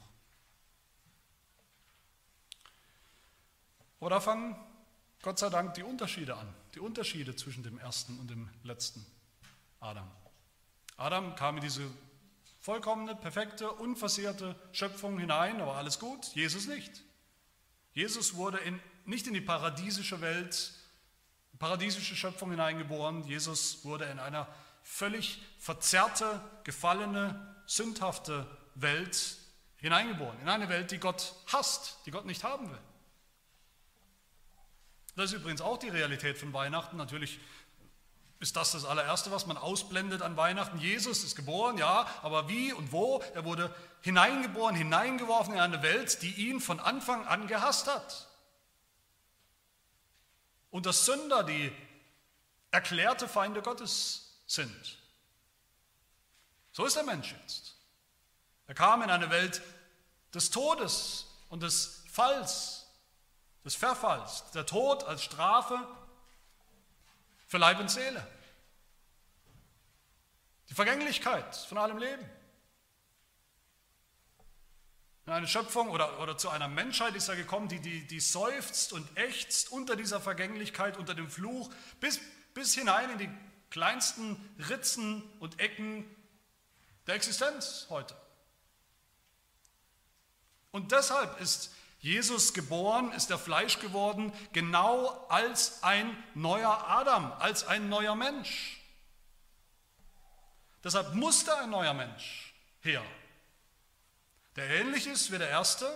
Aber 4.00 4.12
da 4.12 4.20
fangen 4.20 4.56
Gott 5.22 5.38
sei 5.38 5.50
Dank 5.50 5.76
die 5.76 5.84
Unterschiede 5.84 6.36
an, 6.36 6.52
die 6.74 6.80
Unterschiede 6.80 7.36
zwischen 7.36 7.63
dem 7.63 7.78
ersten 7.78 8.20
und 8.20 8.30
dem 8.30 8.50
letzten 8.63 9.06
Adam. 9.80 10.10
Adam 10.98 11.36
kam 11.36 11.58
in 11.58 11.62
diese 11.62 11.89
vollkommene, 12.62 13.15
perfekte, 13.15 13.71
unversehrte 13.71 14.56
Schöpfung 14.71 15.19
hinein, 15.19 15.60
aber 15.60 15.76
alles 15.76 16.00
gut, 16.00 16.28
Jesus 16.36 16.67
nicht. 16.67 17.04
Jesus 17.93 18.36
wurde 18.36 18.60
in, 18.60 18.80
nicht 19.06 19.28
in 19.28 19.34
die 19.34 19.41
paradiesische 19.41 20.21
Welt, 20.21 20.71
paradiesische 21.60 22.15
Schöpfung 22.15 22.52
hineingeboren, 22.52 23.24
Jesus 23.24 23.84
wurde 23.84 24.06
in 24.06 24.19
einer 24.19 24.47
völlig 24.84 25.41
verzerrte, 25.60 26.41
gefallene, 26.63 27.56
sündhafte 27.65 28.47
Welt 28.76 29.38
hineingeboren, 29.78 30.39
in 30.41 30.50
eine 30.50 30.69
Welt, 30.69 30.91
die 30.91 31.00
Gott 31.00 31.36
hasst, 31.47 31.97
die 32.06 32.12
Gott 32.12 32.26
nicht 32.26 32.43
haben 32.43 32.71
will. 32.71 32.80
Das 35.15 35.32
ist 35.32 35.39
übrigens 35.39 35.62
auch 35.62 35.78
die 35.78 35.89
Realität 35.89 36.38
von 36.38 36.54
Weihnachten. 36.54 36.95
Natürlich 36.95 37.39
ist 38.41 38.56
das 38.56 38.71
das 38.71 38.86
allererste, 38.86 39.32
was 39.32 39.45
man 39.45 39.56
ausblendet 39.56 40.23
an 40.23 40.36
Weihnachten? 40.36 40.80
Jesus 40.80 41.23
ist 41.23 41.36
geboren, 41.36 41.77
ja, 41.77 42.08
aber 42.23 42.49
wie 42.49 42.73
und 42.73 42.91
wo? 42.91 43.23
Er 43.36 43.45
wurde 43.45 43.73
hineingeboren, 44.01 44.75
hineingeworfen 44.75 45.54
in 45.54 45.60
eine 45.60 45.84
Welt, 45.84 46.23
die 46.23 46.49
ihn 46.49 46.60
von 46.60 46.80
Anfang 46.80 47.27
an 47.27 47.45
gehasst 47.45 47.88
hat. 47.88 48.27
Und 50.71 50.88
dass 50.88 51.06
Sünder 51.06 51.43
die 51.43 51.71
erklärte 52.71 53.27
Feinde 53.27 53.62
Gottes 53.62 54.41
sind. 54.47 54.97
So 56.71 56.86
ist 56.86 56.95
der 56.95 57.04
Mensch 57.04 57.36
jetzt. 57.43 57.75
Er 58.65 58.73
kam 58.73 59.04
in 59.04 59.12
eine 59.12 59.30
Welt 59.30 59.62
des 60.34 60.49
Todes 60.49 61.27
und 61.49 61.62
des 61.62 62.04
Falls, 62.12 62.88
des 63.63 63.75
Verfalls. 63.75 64.49
Der 64.56 64.65
Tod 64.65 65.04
als 65.04 65.23
Strafe 65.23 65.88
für 67.52 67.58
Leib 67.58 67.82
und 67.82 67.92
Seele. 67.92 68.26
Die 70.70 70.74
Vergänglichkeit 70.74 71.54
von 71.54 71.78
allem 71.78 71.98
Leben. 71.98 72.24
In 75.26 75.34
eine 75.34 75.50
Schöpfung 75.50 75.90
oder, 75.90 76.22
oder 76.22 76.38
zu 76.38 76.50
einer 76.50 76.70
Menschheit 76.70 77.14
ist 77.14 77.28
er 77.28 77.36
gekommen, 77.36 77.68
die, 77.68 77.82
die, 77.82 78.08
die 78.08 78.22
seufzt 78.22 78.94
und 78.94 79.06
ächzt 79.18 79.70
unter 79.70 79.98
dieser 79.98 80.22
Vergänglichkeit, 80.22 80.96
unter 80.96 81.14
dem 81.14 81.30
Fluch, 81.30 81.70
bis, 82.00 82.22
bis 82.54 82.74
hinein 82.74 83.10
in 83.10 83.18
die 83.18 83.30
kleinsten 83.70 84.38
Ritzen 84.70 85.22
und 85.42 85.60
Ecken 85.60 86.06
der 87.06 87.16
Existenz 87.16 87.88
heute. 87.90 88.16
Und 90.72 90.94
deshalb 90.94 91.42
ist 91.42 91.74
Jesus 92.02 92.54
geboren, 92.54 93.12
ist 93.12 93.30
er 93.30 93.38
Fleisch 93.38 93.78
geworden, 93.80 94.34
genau 94.54 95.28
als 95.28 95.84
ein 95.84 96.22
neuer 96.34 96.88
Adam, 96.90 97.32
als 97.34 97.64
ein 97.64 97.90
neuer 97.90 98.16
Mensch. 98.16 98.82
Deshalb 100.84 101.14
musste 101.14 101.56
ein 101.60 101.70
neuer 101.70 101.94
Mensch 101.94 102.56
her, 102.82 103.04
der 104.56 104.68
ähnlich 104.82 105.06
ist 105.06 105.32
wie 105.32 105.38
der 105.38 105.50
erste, 105.50 105.96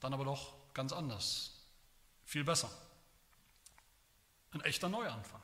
dann 0.00 0.12
aber 0.12 0.26
doch 0.26 0.52
ganz 0.74 0.92
anders, 0.92 1.52
viel 2.26 2.44
besser. 2.44 2.70
Ein 4.52 4.60
echter 4.60 4.90
Neuanfang. 4.90 5.42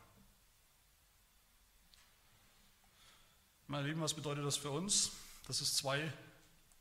Meine 3.67 3.89
Lieben, 3.89 4.03
was 4.03 4.13
bedeutet 4.13 4.45
das 4.45 4.59
für 4.59 4.71
uns? 4.71 5.13
Dass 5.47 5.63
es 5.63 5.75
zwei 5.75 6.13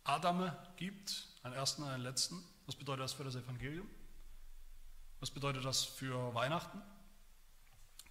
Adame 0.04 0.58
gibt, 0.78 1.28
einen 1.44 1.54
ersten 1.54 1.84
und 1.84 1.90
einen 1.90 2.04
letzten. 2.04 2.44
Was 2.66 2.76
bedeutet 2.76 3.04
das 3.04 3.14
für 3.14 3.24
das 3.24 3.36
Evangelium? 3.36 3.88
Was 5.20 5.30
bedeutet 5.30 5.64
das 5.66 5.84
für 5.84 6.34
Weihnachten? 6.34 6.82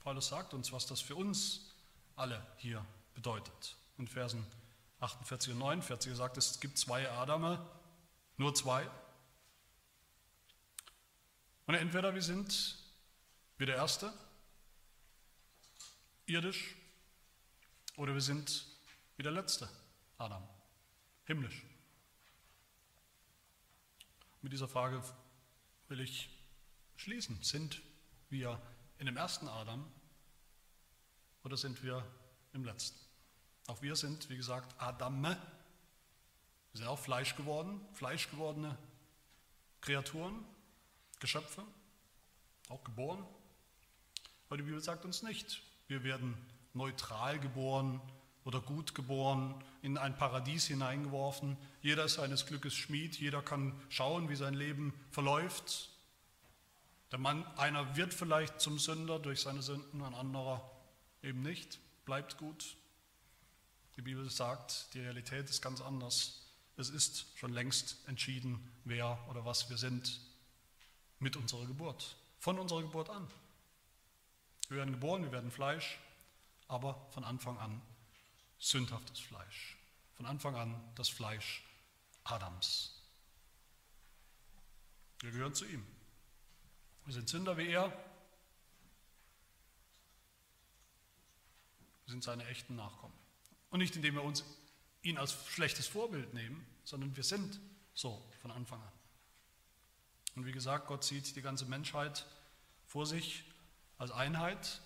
Paulus 0.00 0.29
sagt 0.29 0.55
uns, 0.55 0.72
was 0.72 0.87
das 0.87 1.00
für 1.00 1.16
uns 1.16 1.72
alle 2.16 2.44
hier 2.57 2.85
bedeutet. 3.14 3.76
In 3.98 4.09
Versen 4.09 4.46
48 5.00 5.53
und 5.53 5.59
49 5.59 6.14
sagt 6.14 6.37
es, 6.37 6.53
es 6.53 6.61
gibt 6.61 6.79
zwei 6.79 7.11
Adame, 7.11 7.64
nur 8.37 8.55
zwei. 8.55 8.88
Und 11.66 11.74
entweder 11.74 12.14
wir 12.14 12.22
sind 12.22 12.79
wie 13.59 13.66
der 13.66 13.76
erste, 13.76 14.12
irdisch, 16.26 16.76
oder 17.96 18.14
wir 18.14 18.20
sind 18.20 18.64
wie 19.16 19.22
der 19.22 19.33
letzte 19.33 19.68
Adam, 20.16 20.42
himmlisch. 21.24 21.62
Mit 24.42 24.53
dieser 24.53 24.68
Frage 24.68 25.03
will 25.88 26.00
ich 26.00 26.31
schließen. 26.96 27.42
Sind 27.42 27.83
wir 28.31 28.61
in 28.98 29.07
dem 29.07 29.16
ersten 29.16 29.48
Adam 29.48 29.87
oder 31.42 31.57
sind 31.57 31.83
wir 31.83 32.07
im 32.53 32.64
letzten? 32.64 32.98
Auch 33.66 33.83
wir 33.83 33.96
sind, 33.96 34.31
wie 34.31 34.37
gesagt, 34.37 34.81
Adame. 34.81 35.37
Wir 36.72 36.79
sind 36.79 36.87
auch 36.87 36.98
Fleisch 36.98 37.37
geworden, 37.37 37.81
fleischgewordene 37.92 38.79
Kreaturen, 39.81 40.44
Geschöpfe, 41.18 41.64
auch 42.68 42.83
geboren. 42.85 43.26
Aber 44.48 44.57
die 44.57 44.62
Bibel 44.62 44.81
sagt 44.81 45.05
uns 45.05 45.22
nicht, 45.22 45.62
wir 45.88 46.03
werden 46.03 46.37
neutral 46.72 47.38
geboren 47.40 48.00
oder 48.44 48.61
gut 48.61 48.94
geboren, 48.94 49.55
in 49.83 49.98
ein 49.98 50.16
Paradies 50.16 50.66
hineingeworfen. 50.66 51.57
Jeder 51.83 52.05
ist 52.05 52.14
seines 52.14 52.46
Glückes 52.46 52.74
Schmied, 52.74 53.18
jeder 53.18 53.42
kann 53.42 53.79
schauen, 53.88 54.29
wie 54.29 54.37
sein 54.37 54.55
Leben 54.55 54.94
verläuft. 55.11 55.90
Der 57.12 57.18
Mann, 57.18 57.44
einer 57.57 57.96
wird 57.96 58.14
vielleicht 58.14 58.61
zum 58.61 58.79
Sünder 58.79 59.18
durch 59.18 59.40
seine 59.40 59.62
Sünden, 59.62 60.03
ein 60.03 60.14
anderer 60.14 60.70
eben 61.22 61.42
nicht, 61.42 61.79
bleibt 62.05 62.38
gut. 62.38 62.76
Die 63.96 64.03
Bibel 64.03 64.31
sagt, 64.31 64.94
die 64.94 65.00
Realität 65.00 65.50
ist 65.50 65.61
ganz 65.61 65.81
anders. 65.81 66.46
Es 66.76 66.88
ist 66.88 67.26
schon 67.37 67.53
längst 67.53 67.96
entschieden, 68.07 68.70
wer 68.85 69.18
oder 69.29 69.44
was 69.44 69.68
wir 69.68 69.76
sind 69.76 70.20
mit 71.18 71.37
unserer 71.37 71.66
Geburt, 71.66 72.16
von 72.38 72.59
unserer 72.59 72.81
Geburt 72.81 73.11
an. 73.11 73.29
Wir 74.68 74.79
werden 74.79 74.92
geboren, 74.92 75.24
wir 75.24 75.33
werden 75.33 75.50
Fleisch, 75.50 75.98
aber 76.68 77.07
von 77.11 77.24
Anfang 77.24 77.59
an 77.59 77.83
sündhaftes 78.61 79.18
Fleisch. 79.18 79.77
Von 80.16 80.27
Anfang 80.27 80.55
an 80.55 80.92
das 80.94 81.09
Fleisch 81.09 81.64
Adams. 82.25 82.94
Wir 85.20 85.33
gehören 85.33 85.55
zu 85.55 85.66
ihm. 85.66 85.85
Wir 87.07 87.14
sind 87.14 87.29
Sünder 87.29 87.57
wie 87.57 87.68
er. 87.68 87.88
Wir 92.05 92.12
sind 92.12 92.23
seine 92.23 92.46
echten 92.46 92.77
Nachkommen. 92.77 93.14
Und 93.70 93.81
nicht 93.81 93.96
indem 93.96 94.14
wir 94.14 94.23
uns 94.23 94.44
ihn 95.03 95.16
als 95.16 95.35
schlechtes 95.49 95.87
Vorbild 95.87 96.35
nehmen, 96.35 96.66
sondern 96.85 97.16
wir 97.16 97.25
sind 97.25 97.59
so 97.94 98.23
von 98.42 98.51
Anfang 98.51 98.81
an. 98.81 98.92
Und 100.37 100.46
wie 100.46 100.53
gesagt, 100.53 100.87
Gott 100.87 101.05
sieht 101.05 101.35
die 101.35 101.42
ganze 101.42 101.64
Menschheit 101.64 102.27
vor 102.87 103.07
sich 103.07 103.44
als 103.99 104.11
Einheit. 104.11 104.81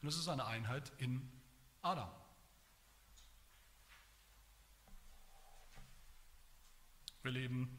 Und 0.00 0.08
es 0.08 0.16
ist 0.16 0.28
eine 0.28 0.46
Einheit 0.46 0.92
in 0.98 1.30
Adam. 1.82 2.10
Wir 7.22 7.30
leben 7.30 7.78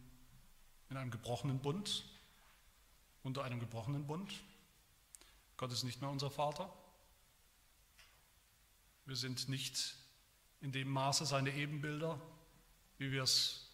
in 0.89 0.97
einem 0.97 1.11
gebrochenen 1.11 1.59
Bund, 1.59 2.05
unter 3.23 3.43
einem 3.43 3.59
gebrochenen 3.59 4.07
Bund. 4.07 4.33
Gott 5.57 5.71
ist 5.71 5.83
nicht 5.83 6.01
mehr 6.01 6.09
unser 6.09 6.31
Vater. 6.31 6.73
Wir 9.05 9.15
sind 9.17 9.49
nicht 9.49 9.95
in 10.61 10.71
dem 10.71 10.89
Maße 10.89 11.25
seine 11.25 11.53
Ebenbilder, 11.53 12.21
wie 12.97 13.11
wir 13.11 13.23
es 13.23 13.69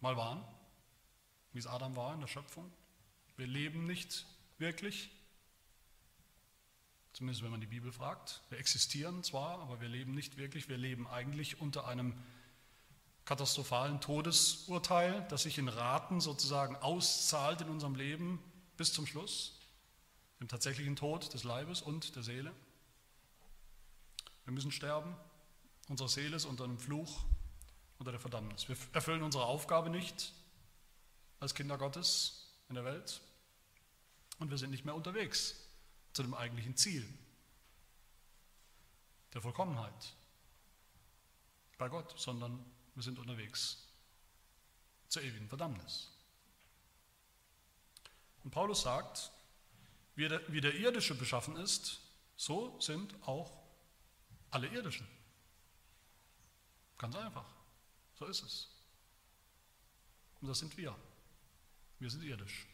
mal 0.00 0.16
waren, 0.16 0.42
wie 1.52 1.58
es 1.58 1.66
Adam 1.66 1.94
war 1.94 2.14
in 2.14 2.20
der 2.20 2.26
Schöpfung. 2.26 2.72
Wir 3.36 3.46
leben 3.46 3.86
nicht 3.86 4.24
wirklich, 4.56 5.10
zumindest 7.12 7.42
wenn 7.42 7.50
man 7.50 7.60
die 7.60 7.66
Bibel 7.66 7.92
fragt. 7.92 8.40
Wir 8.48 8.58
existieren 8.58 9.22
zwar, 9.22 9.60
aber 9.60 9.82
wir 9.82 9.88
leben 9.88 10.14
nicht 10.14 10.38
wirklich. 10.38 10.70
Wir 10.70 10.78
leben 10.78 11.06
eigentlich 11.06 11.60
unter 11.60 11.86
einem 11.86 12.14
katastrophalen 13.30 14.00
Todesurteil, 14.00 15.24
das 15.28 15.44
sich 15.44 15.56
in 15.58 15.68
Raten 15.68 16.20
sozusagen 16.20 16.74
auszahlt 16.74 17.60
in 17.60 17.68
unserem 17.68 17.94
Leben 17.94 18.42
bis 18.76 18.92
zum 18.92 19.06
Schluss, 19.06 19.60
dem 20.40 20.48
tatsächlichen 20.48 20.96
Tod 20.96 21.32
des 21.32 21.44
Leibes 21.44 21.80
und 21.80 22.16
der 22.16 22.24
Seele. 22.24 22.52
Wir 24.46 24.52
müssen 24.52 24.72
sterben, 24.72 25.14
unsere 25.88 26.08
Seele 26.08 26.34
ist 26.34 26.44
unter 26.44 26.64
einem 26.64 26.80
Fluch, 26.80 27.20
unter 28.00 28.10
der 28.10 28.20
Verdammnis. 28.20 28.68
Wir 28.68 28.76
erfüllen 28.94 29.22
unsere 29.22 29.44
Aufgabe 29.44 29.90
nicht 29.90 30.32
als 31.38 31.54
Kinder 31.54 31.78
Gottes 31.78 32.48
in 32.68 32.74
der 32.74 32.84
Welt 32.84 33.20
und 34.40 34.50
wir 34.50 34.58
sind 34.58 34.70
nicht 34.70 34.84
mehr 34.84 34.96
unterwegs 34.96 35.68
zu 36.14 36.24
dem 36.24 36.34
eigentlichen 36.34 36.76
Ziel 36.76 37.08
der 39.34 39.40
Vollkommenheit 39.40 40.16
bei 41.78 41.88
Gott, 41.88 42.12
sondern 42.18 42.58
wir 43.00 43.04
sind 43.04 43.18
unterwegs 43.18 43.78
zur 45.08 45.22
ewigen 45.22 45.48
Verdammnis. 45.48 46.10
Und 48.44 48.50
Paulus 48.50 48.82
sagt, 48.82 49.30
wie 50.16 50.28
der, 50.28 50.52
wie 50.52 50.60
der 50.60 50.74
irdische 50.74 51.14
beschaffen 51.14 51.56
ist, 51.56 52.02
so 52.36 52.78
sind 52.78 53.14
auch 53.26 53.50
alle 54.50 54.66
irdischen. 54.66 55.08
Ganz 56.98 57.16
einfach. 57.16 57.46
So 58.18 58.26
ist 58.26 58.42
es. 58.42 58.68
Und 60.42 60.48
das 60.48 60.58
sind 60.58 60.76
wir. 60.76 60.94
Wir 62.00 62.10
sind 62.10 62.22
irdisch. 62.22 62.66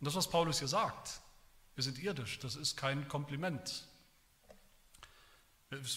Und 0.00 0.06
das, 0.06 0.16
was 0.16 0.28
Paulus 0.28 0.58
hier 0.58 0.66
sagt, 0.66 1.20
wir 1.76 1.84
sind 1.84 2.00
irdisch, 2.00 2.40
das 2.40 2.56
ist 2.56 2.76
kein 2.76 3.06
Kompliment. 3.06 3.86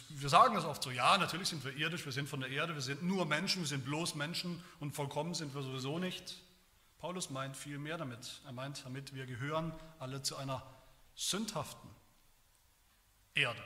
Wir 0.09 0.29
sagen 0.29 0.55
das 0.55 0.63
oft 0.63 0.81
so, 0.81 0.89
ja, 0.89 1.17
natürlich 1.17 1.49
sind 1.49 1.65
wir 1.65 1.75
irdisch, 1.75 2.05
wir 2.05 2.13
sind 2.13 2.29
von 2.29 2.39
der 2.39 2.49
Erde, 2.49 2.75
wir 2.75 2.81
sind 2.81 3.03
nur 3.03 3.25
Menschen, 3.25 3.61
wir 3.61 3.67
sind 3.67 3.83
bloß 3.83 4.15
Menschen 4.15 4.63
und 4.79 4.95
vollkommen 4.95 5.33
sind 5.33 5.53
wir 5.53 5.63
sowieso 5.63 5.99
nicht. 5.99 6.41
Paulus 6.97 7.29
meint 7.29 7.57
viel 7.57 7.77
mehr 7.77 7.97
damit. 7.97 8.41
Er 8.45 8.53
meint 8.53 8.85
damit, 8.85 9.13
wir 9.13 9.25
gehören 9.25 9.73
alle 9.99 10.21
zu 10.21 10.37
einer 10.37 10.63
sündhaften 11.13 11.89
Erde, 13.33 13.61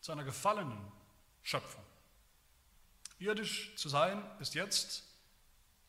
zu 0.00 0.12
einer 0.12 0.24
gefallenen 0.24 0.80
Schöpfung. 1.42 1.84
Irdisch 3.18 3.74
zu 3.76 3.90
sein 3.90 4.22
ist 4.40 4.54
jetzt 4.54 5.04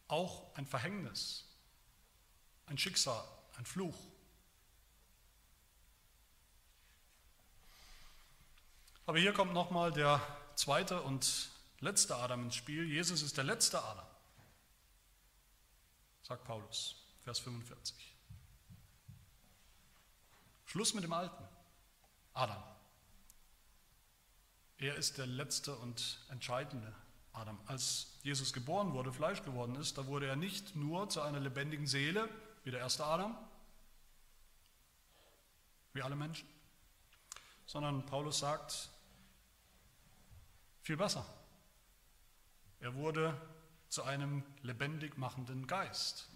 auch 0.09 0.53
ein 0.55 0.65
Verhängnis, 0.65 1.45
ein 2.65 2.77
Schicksal, 2.77 3.23
ein 3.57 3.65
Fluch. 3.65 3.97
Aber 9.07 9.19
hier 9.19 9.31
kommt 9.31 9.53
nochmal 9.53 9.93
der 9.93 10.21
zweite 10.55 11.01
und 11.01 11.49
letzte 11.79 12.17
Adam 12.17 12.43
ins 12.43 12.55
Spiel. 12.55 12.83
Jesus 12.83 13.21
ist 13.21 13.37
der 13.37 13.45
letzte 13.45 13.81
Adam, 13.81 14.05
sagt 16.23 16.43
Paulus, 16.43 17.01
Vers 17.23 17.39
45. 17.39 17.95
Schluss 20.65 20.93
mit 20.93 21.05
dem 21.05 21.13
Alten, 21.13 21.41
Adam. 22.33 22.61
Er 24.77 24.95
ist 24.95 25.17
der 25.17 25.25
letzte 25.25 25.73
und 25.77 26.19
entscheidende 26.29 26.93
Adam. 27.31 27.57
Als 27.65 28.17
Jesus 28.23 28.51
geboren 28.51 28.91
wurde, 28.91 29.13
Fleisch 29.13 29.41
geworden 29.41 29.75
ist, 29.75 29.97
da 29.97 30.05
wurde 30.07 30.27
er 30.27 30.35
nicht 30.35 30.75
nur 30.75 31.07
zu 31.07 31.21
einer 31.21 31.39
lebendigen 31.39 31.87
Seele, 31.87 32.27
wie 32.65 32.71
der 32.71 32.81
erste 32.81 33.05
Adam, 33.05 33.37
wie 35.93 36.01
alle 36.01 36.17
Menschen, 36.17 36.49
sondern 37.65 38.05
Paulus 38.05 38.39
sagt, 38.39 38.89
viel 40.87 40.95
besser. 40.95 41.25
Er 42.79 42.95
wurde 42.95 43.35
zu 43.89 44.03
einem 44.03 44.41
lebendig 44.61 45.17
machenden 45.17 45.67
Geist. 45.67 46.29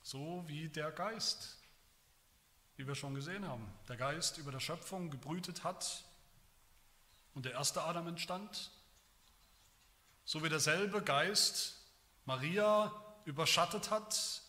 So 0.00 0.44
wie 0.46 0.68
der 0.68 0.92
Geist, 0.92 1.58
wie 2.76 2.86
wir 2.86 2.94
schon 2.94 3.16
gesehen 3.16 3.48
haben, 3.48 3.68
der 3.88 3.96
Geist 3.96 4.38
über 4.38 4.52
der 4.52 4.60
Schöpfung 4.60 5.10
gebrütet 5.10 5.64
hat 5.64 6.04
und 7.34 7.46
der 7.46 7.54
erste 7.54 7.82
Adam 7.82 8.06
entstand, 8.06 8.70
so 10.24 10.44
wie 10.44 10.48
derselbe 10.48 11.02
Geist 11.02 11.84
Maria 12.26 12.92
überschattet 13.24 13.90
hat 13.90 14.40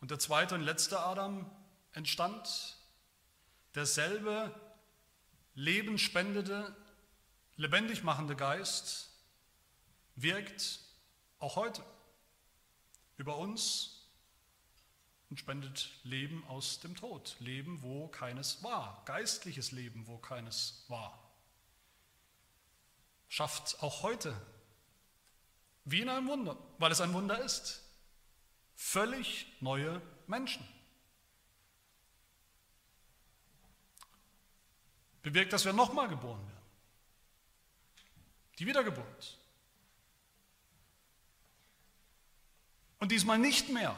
und 0.00 0.10
der 0.10 0.18
zweite 0.18 0.56
und 0.56 0.62
letzte 0.62 0.98
Adam 0.98 1.48
entstand, 1.92 2.78
derselbe 3.76 4.52
lebenspendende, 5.56 6.76
lebendig 7.56 8.04
machende 8.04 8.36
Geist 8.36 9.10
wirkt 10.14 10.80
auch 11.38 11.56
heute 11.56 11.82
über 13.16 13.36
uns 13.38 14.06
und 15.30 15.40
spendet 15.40 15.90
Leben 16.04 16.44
aus 16.46 16.80
dem 16.80 16.94
Tod. 16.94 17.36
Leben, 17.40 17.82
wo 17.82 18.06
keines 18.08 18.62
war. 18.62 19.02
Geistliches 19.06 19.72
Leben, 19.72 20.06
wo 20.06 20.18
keines 20.18 20.84
war. 20.88 21.18
Schafft 23.28 23.82
auch 23.82 24.02
heute, 24.02 24.34
wie 25.84 26.02
in 26.02 26.08
einem 26.08 26.28
Wunder, 26.28 26.56
weil 26.78 26.92
es 26.92 27.00
ein 27.00 27.12
Wunder 27.12 27.38
ist, 27.40 27.82
völlig 28.76 29.46
neue 29.60 30.00
Menschen. 30.26 30.66
Bewirkt, 35.26 35.52
dass 35.52 35.64
wir 35.64 35.72
nochmal 35.72 36.08
geboren 36.08 36.40
werden. 36.46 36.62
Die 38.60 38.66
Wiedergeburt. 38.66 39.38
Und 43.00 43.10
diesmal 43.10 43.36
nicht 43.36 43.68
mehr 43.68 43.96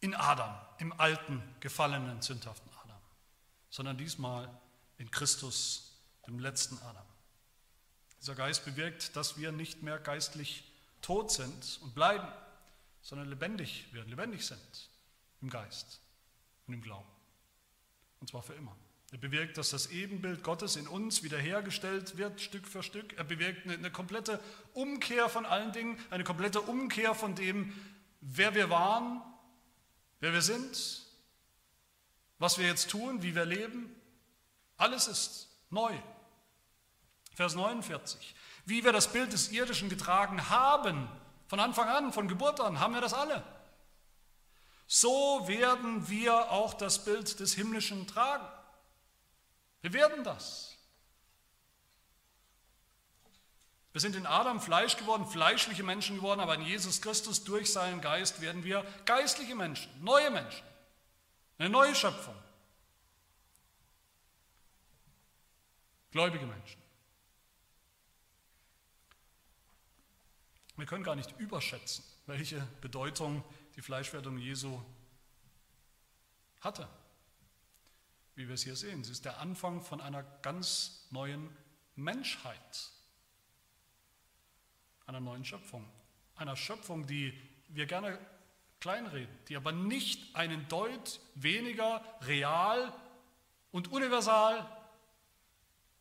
in 0.00 0.14
Adam, 0.14 0.58
im 0.78 0.98
alten, 0.98 1.42
gefallenen, 1.60 2.22
sündhaften 2.22 2.72
Adam, 2.82 3.00
sondern 3.68 3.98
diesmal 3.98 4.48
in 4.96 5.10
Christus, 5.10 6.00
dem 6.26 6.38
letzten 6.38 6.78
Adam. 6.78 7.06
Dieser 8.18 8.34
Geist 8.34 8.64
bewirkt, 8.64 9.14
dass 9.14 9.36
wir 9.36 9.52
nicht 9.52 9.82
mehr 9.82 9.98
geistlich 9.98 10.64
tot 11.02 11.30
sind 11.30 11.78
und 11.82 11.94
bleiben, 11.94 12.26
sondern 13.02 13.28
lebendig 13.28 13.92
werden, 13.92 14.08
lebendig 14.08 14.46
sind 14.46 14.88
im 15.42 15.50
Geist 15.50 16.00
und 16.66 16.72
im 16.72 16.80
Glauben. 16.80 17.10
Und 18.20 18.30
zwar 18.30 18.42
für 18.42 18.54
immer. 18.54 18.74
Er 19.12 19.18
bewirkt, 19.18 19.58
dass 19.58 19.68
das 19.68 19.88
Ebenbild 19.88 20.42
Gottes 20.42 20.76
in 20.76 20.88
uns 20.88 21.22
wiederhergestellt 21.22 22.16
wird, 22.16 22.40
Stück 22.40 22.66
für 22.66 22.82
Stück. 22.82 23.12
Er 23.18 23.24
bewirkt 23.24 23.66
eine, 23.66 23.74
eine 23.74 23.90
komplette 23.90 24.40
Umkehr 24.72 25.28
von 25.28 25.44
allen 25.44 25.70
Dingen, 25.72 25.98
eine 26.08 26.24
komplette 26.24 26.62
Umkehr 26.62 27.14
von 27.14 27.34
dem, 27.34 27.74
wer 28.22 28.54
wir 28.54 28.70
waren, 28.70 29.20
wer 30.20 30.32
wir 30.32 30.40
sind, 30.40 31.02
was 32.38 32.56
wir 32.56 32.66
jetzt 32.66 32.88
tun, 32.88 33.22
wie 33.22 33.34
wir 33.34 33.44
leben. 33.44 33.94
Alles 34.78 35.08
ist 35.08 35.48
neu. 35.68 35.92
Vers 37.34 37.54
49. 37.54 38.34
Wie 38.64 38.82
wir 38.82 38.92
das 38.92 39.12
Bild 39.12 39.34
des 39.34 39.52
Irdischen 39.52 39.90
getragen 39.90 40.48
haben, 40.48 41.06
von 41.48 41.60
Anfang 41.60 41.88
an, 41.90 42.12
von 42.14 42.28
Geburt 42.28 42.60
an, 42.60 42.80
haben 42.80 42.94
wir 42.94 43.02
das 43.02 43.12
alle. 43.12 43.44
So 44.86 45.46
werden 45.48 46.08
wir 46.08 46.50
auch 46.50 46.72
das 46.72 47.04
Bild 47.04 47.40
des 47.40 47.52
Himmlischen 47.52 48.06
tragen. 48.06 48.46
Wir 49.82 49.92
werden 49.92 50.24
das. 50.24 50.76
Wir 53.92 54.00
sind 54.00 54.16
in 54.16 54.26
Adam 54.26 54.60
Fleisch 54.60 54.96
geworden, 54.96 55.26
fleischliche 55.26 55.82
Menschen 55.82 56.16
geworden, 56.16 56.40
aber 56.40 56.54
in 56.54 56.62
Jesus 56.62 57.02
Christus 57.02 57.44
durch 57.44 57.70
seinen 57.70 58.00
Geist 58.00 58.40
werden 58.40 58.64
wir 58.64 58.86
geistliche 59.04 59.54
Menschen, 59.54 59.90
neue 60.02 60.30
Menschen, 60.30 60.64
eine 61.58 61.68
neue 61.68 61.94
Schöpfung. 61.94 62.34
Gläubige 66.10 66.46
Menschen. 66.46 66.80
Wir 70.76 70.86
können 70.86 71.04
gar 71.04 71.16
nicht 71.16 71.38
überschätzen, 71.38 72.04
welche 72.26 72.66
Bedeutung 72.80 73.44
die 73.76 73.82
Fleischwerdung 73.82 74.38
Jesu 74.38 74.82
hatte. 76.60 76.88
Wie 78.34 78.48
wir 78.48 78.54
es 78.54 78.62
hier 78.62 78.76
sehen, 78.76 79.04
sie 79.04 79.12
ist 79.12 79.24
der 79.24 79.38
Anfang 79.38 79.82
von 79.82 80.00
einer 80.00 80.22
ganz 80.42 81.06
neuen 81.10 81.54
Menschheit, 81.96 82.90
einer 85.06 85.20
neuen 85.20 85.44
Schöpfung, 85.44 85.86
einer 86.36 86.56
Schöpfung, 86.56 87.06
die 87.06 87.38
wir 87.68 87.86
gerne 87.86 88.18
kleinreden, 88.80 89.32
die 89.48 89.56
aber 89.56 89.72
nicht 89.72 90.34
einen 90.34 90.66
Deut 90.68 91.20
weniger 91.34 92.02
real 92.22 92.92
und 93.70 93.92
universal 93.92 94.66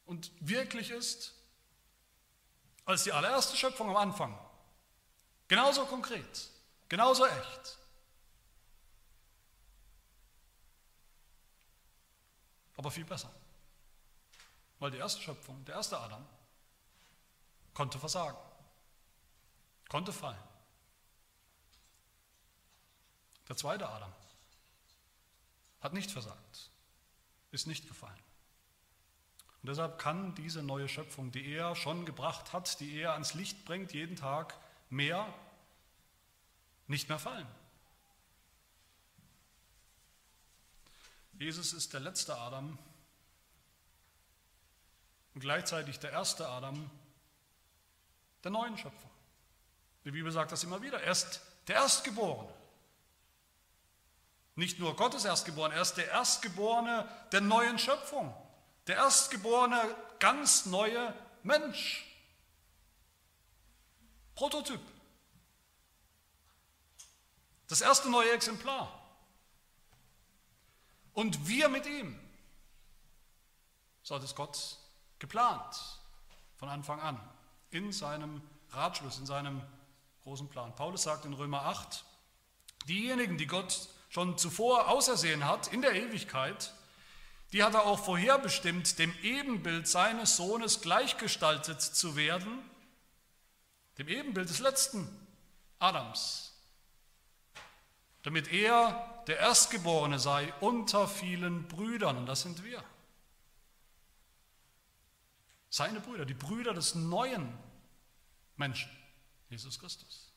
und 0.05 0.31
wirklich 0.39 0.89
ist 0.89 1.35
als 2.85 3.03
die 3.03 3.11
allererste 3.11 3.55
Schöpfung 3.55 3.89
am 3.89 3.97
Anfang. 3.97 4.37
Genauso 5.47 5.85
konkret, 5.85 6.49
genauso 6.89 7.25
echt. 7.25 7.80
Aber 12.81 12.89
viel 12.89 13.05
besser. 13.05 13.29
Weil 14.79 14.89
die 14.89 14.97
erste 14.97 15.21
Schöpfung, 15.21 15.63
der 15.65 15.75
erste 15.75 15.99
Adam, 15.99 16.25
konnte 17.75 17.99
versagen, 17.99 18.39
konnte 19.87 20.11
fallen. 20.11 20.41
Der 23.47 23.55
zweite 23.55 23.87
Adam 23.87 24.11
hat 25.81 25.93
nicht 25.93 26.09
versagt, 26.09 26.71
ist 27.51 27.67
nicht 27.67 27.87
gefallen. 27.87 28.23
Und 29.61 29.69
deshalb 29.69 29.99
kann 29.99 30.33
diese 30.33 30.63
neue 30.63 30.89
Schöpfung, 30.89 31.31
die 31.31 31.53
er 31.53 31.75
schon 31.75 32.03
gebracht 32.03 32.51
hat, 32.51 32.79
die 32.79 32.99
er 32.99 33.13
ans 33.13 33.35
Licht 33.35 33.63
bringt, 33.63 33.93
jeden 33.93 34.15
Tag, 34.15 34.57
mehr 34.89 35.31
nicht 36.87 37.09
mehr 37.09 37.19
fallen. 37.19 37.47
Jesus 41.41 41.73
ist 41.73 41.91
der 41.93 42.01
letzte 42.01 42.37
Adam 42.37 42.77
und 45.33 45.41
gleichzeitig 45.41 45.97
der 45.97 46.11
erste 46.11 46.47
Adam 46.47 46.87
der 48.43 48.51
neuen 48.51 48.77
Schöpfung. 48.77 49.09
Die 50.05 50.11
Bibel 50.11 50.31
sagt 50.31 50.51
das 50.51 50.63
immer 50.63 50.83
wieder. 50.83 51.01
Er 51.01 51.13
ist 51.13 51.41
der 51.67 51.77
Erstgeborene. 51.77 52.53
Nicht 54.53 54.77
nur 54.77 54.95
Gottes 54.95 55.25
Erstgeborene, 55.25 55.73
er 55.73 55.81
ist 55.81 55.95
der 55.95 56.09
Erstgeborene 56.09 57.09
der 57.31 57.41
neuen 57.41 57.79
Schöpfung. 57.79 58.31
Der 58.85 58.97
Erstgeborene, 58.97 59.81
ganz 60.19 60.67
neue 60.67 61.11
Mensch. 61.41 62.05
Prototyp. 64.35 64.81
Das 67.67 67.81
erste 67.81 68.11
neue 68.11 68.29
Exemplar. 68.29 69.00
Und 71.13 71.47
wir 71.47 71.69
mit 71.69 71.85
ihm. 71.85 72.17
So 74.03 74.15
hat 74.15 74.23
es 74.23 74.35
Gott 74.35 74.77
geplant 75.19 75.75
von 76.57 76.69
Anfang 76.69 76.99
an 76.99 77.19
in 77.69 77.91
seinem 77.91 78.41
Ratschluss, 78.71 79.19
in 79.19 79.25
seinem 79.25 79.61
großen 80.23 80.49
Plan. 80.49 80.75
Paulus 80.75 81.03
sagt 81.03 81.25
in 81.25 81.33
Römer 81.33 81.63
8, 81.65 82.03
diejenigen, 82.87 83.37
die 83.37 83.47
Gott 83.47 83.89
schon 84.09 84.37
zuvor 84.37 84.89
ausersehen 84.89 85.45
hat 85.45 85.71
in 85.71 85.81
der 85.81 85.93
Ewigkeit, 85.93 86.73
die 87.53 87.63
hat 87.63 87.73
er 87.73 87.85
auch 87.85 87.99
vorherbestimmt, 87.99 88.97
dem 88.97 89.13
Ebenbild 89.21 89.87
seines 89.87 90.37
Sohnes 90.37 90.81
gleichgestaltet 90.81 91.81
zu 91.81 92.15
werden, 92.15 92.59
dem 93.97 94.07
Ebenbild 94.07 94.49
des 94.49 94.59
letzten 94.59 95.07
Adams, 95.79 96.53
damit 98.23 98.51
er 98.51 99.10
der 99.27 99.39
Erstgeborene 99.39 100.19
sei 100.19 100.53
unter 100.59 101.07
vielen 101.07 101.67
Brüdern, 101.67 102.17
und 102.17 102.25
das 102.25 102.41
sind 102.41 102.63
wir. 102.63 102.83
Seine 105.69 106.01
Brüder, 106.01 106.25
die 106.25 106.33
Brüder 106.33 106.73
des 106.73 106.95
neuen 106.95 107.57
Menschen, 108.57 108.91
Jesus 109.49 109.79
Christus. 109.79 110.33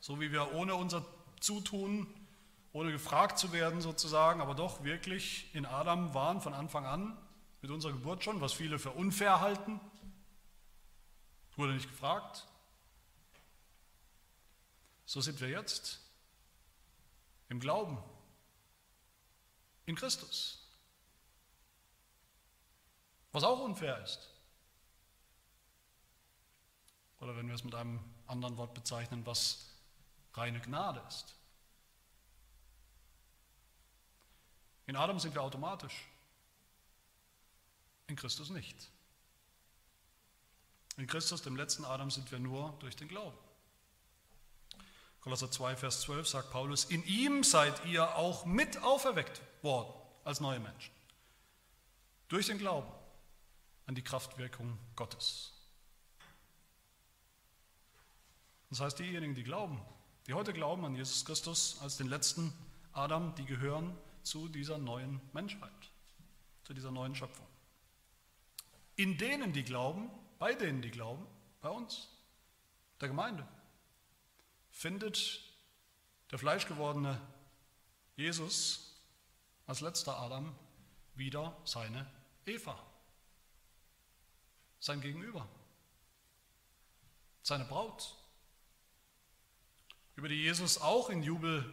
So 0.00 0.20
wie 0.20 0.30
wir 0.32 0.54
ohne 0.54 0.74
unser 0.74 1.04
Zutun, 1.40 2.06
ohne 2.72 2.92
gefragt 2.92 3.38
zu 3.38 3.52
werden 3.52 3.80
sozusagen, 3.80 4.40
aber 4.40 4.54
doch 4.54 4.84
wirklich 4.84 5.54
in 5.54 5.66
Adam 5.66 6.14
waren 6.14 6.40
von 6.40 6.54
Anfang 6.54 6.86
an, 6.86 7.16
mit 7.60 7.70
unserer 7.70 7.92
Geburt 7.92 8.22
schon, 8.22 8.40
was 8.40 8.52
viele 8.52 8.78
für 8.78 8.90
unfair 8.90 9.40
halten, 9.40 9.80
wurde 11.56 11.74
nicht 11.74 11.90
gefragt, 11.90 12.46
so 15.08 15.22
sind 15.22 15.40
wir 15.40 15.48
jetzt 15.48 16.00
im 17.48 17.60
Glauben 17.60 17.96
in 19.86 19.96
Christus. 19.96 20.62
Was 23.32 23.42
auch 23.42 23.58
unfair 23.60 24.04
ist. 24.04 24.28
Oder 27.20 27.34
wenn 27.38 27.48
wir 27.48 27.54
es 27.54 27.64
mit 27.64 27.74
einem 27.74 28.00
anderen 28.26 28.58
Wort 28.58 28.74
bezeichnen, 28.74 29.24
was 29.24 29.70
reine 30.34 30.60
Gnade 30.60 31.02
ist. 31.08 31.34
In 34.88 34.94
Adam 34.94 35.18
sind 35.18 35.34
wir 35.34 35.42
automatisch, 35.42 36.06
in 38.08 38.16
Christus 38.16 38.50
nicht. 38.50 38.90
In 40.98 41.06
Christus, 41.06 41.40
dem 41.40 41.56
letzten 41.56 41.86
Adam, 41.86 42.10
sind 42.10 42.30
wir 42.30 42.38
nur 42.38 42.76
durch 42.80 42.94
den 42.94 43.08
Glauben. 43.08 43.47
Kolosser 45.28 45.50
2, 45.50 45.76
Vers 45.76 46.00
12 46.00 46.26
sagt 46.26 46.50
Paulus, 46.52 46.84
in 46.86 47.04
ihm 47.04 47.44
seid 47.44 47.84
ihr 47.84 48.16
auch 48.16 48.46
mit 48.46 48.82
auferweckt 48.82 49.42
worden 49.60 49.92
als 50.24 50.40
neue 50.40 50.58
Menschen. 50.58 50.90
Durch 52.28 52.46
den 52.46 52.56
Glauben 52.56 52.90
an 53.84 53.94
die 53.94 54.00
Kraftwirkung 54.00 54.78
Gottes. 54.96 55.52
Das 58.70 58.80
heißt, 58.80 58.98
diejenigen, 59.00 59.34
die 59.34 59.42
glauben, 59.42 59.82
die 60.26 60.32
heute 60.32 60.54
glauben 60.54 60.86
an 60.86 60.94
Jesus 60.94 61.26
Christus 61.26 61.76
als 61.82 61.98
den 61.98 62.08
letzten 62.08 62.50
Adam, 62.94 63.34
die 63.34 63.44
gehören 63.44 63.94
zu 64.22 64.48
dieser 64.48 64.78
neuen 64.78 65.20
Menschheit, 65.34 65.90
zu 66.64 66.72
dieser 66.72 66.90
neuen 66.90 67.14
Schöpfung. 67.14 67.46
In 68.96 69.18
denen, 69.18 69.52
die 69.52 69.62
glauben, 69.62 70.08
bei 70.38 70.54
denen, 70.54 70.80
die 70.80 70.90
glauben, 70.90 71.26
bei 71.60 71.68
uns, 71.68 72.08
der 72.98 73.08
Gemeinde 73.08 73.46
findet 74.78 75.40
der 76.30 76.38
fleischgewordene 76.38 77.20
Jesus 78.14 78.94
als 79.66 79.80
letzter 79.80 80.16
Adam 80.20 80.54
wieder 81.16 81.56
seine 81.64 82.06
Eva, 82.46 82.78
sein 84.78 85.00
Gegenüber, 85.00 85.48
seine 87.42 87.64
Braut, 87.64 88.14
über 90.14 90.28
die 90.28 90.42
Jesus 90.42 90.80
auch 90.80 91.10
in 91.10 91.24
Jubel, 91.24 91.64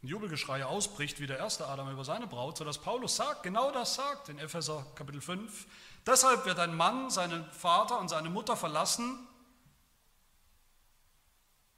in 0.00 0.08
Jubelgeschrei 0.08 0.64
ausbricht, 0.64 1.20
wie 1.20 1.26
der 1.26 1.36
erste 1.36 1.66
Adam 1.66 1.90
über 1.90 2.04
seine 2.06 2.26
Braut, 2.26 2.56
sodass 2.56 2.78
Paulus 2.78 3.14
sagt, 3.14 3.42
genau 3.42 3.72
das 3.72 3.94
sagt 3.94 4.30
in 4.30 4.38
Epheser 4.38 4.86
Kapitel 4.94 5.20
5, 5.20 5.66
deshalb 6.06 6.46
wird 6.46 6.58
ein 6.58 6.74
Mann 6.74 7.10
seinen 7.10 7.44
Vater 7.52 8.00
und 8.00 8.08
seine 8.08 8.30
Mutter 8.30 8.56
verlassen, 8.56 9.28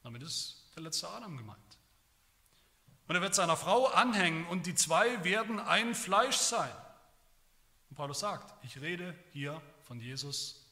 damit 0.05 0.23
ist 0.23 0.56
der 0.77 0.83
letzte 0.83 1.09
Adam 1.09 1.37
gemeint. 1.37 1.79
Und 3.09 3.15
er 3.15 3.23
wird 3.23 3.35
seiner 3.35 3.57
Frau 3.57 3.87
anhängen 3.87 4.47
und 4.49 4.67
die 4.67 4.75
zwei 4.75 5.25
werden 5.25 5.59
ein 5.59 5.95
Fleisch 5.95 6.37
sein. 6.37 6.73
Und 7.89 7.97
Paulus 7.97 8.21
sagt, 8.21 8.53
ich 8.65 8.81
rede 8.81 9.19
hier 9.33 9.63
von 9.83 10.01
Jesus 10.01 10.67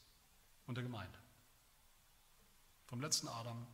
und 0.67 0.75
der 0.75 0.83
Gemeinde. 0.83 1.17
Vom 2.85 3.01
letzten 3.01 3.27
Adam 3.27 3.65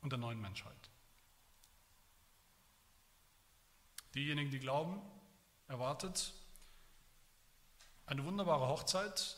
und 0.00 0.10
der 0.10 0.18
neuen 0.18 0.40
Menschheit. 0.40 0.72
Diejenigen, 4.14 4.50
die 4.50 4.58
glauben, 4.58 5.02
erwartet 5.66 6.32
eine 8.06 8.24
wunderbare 8.24 8.68
Hochzeit 8.68 9.36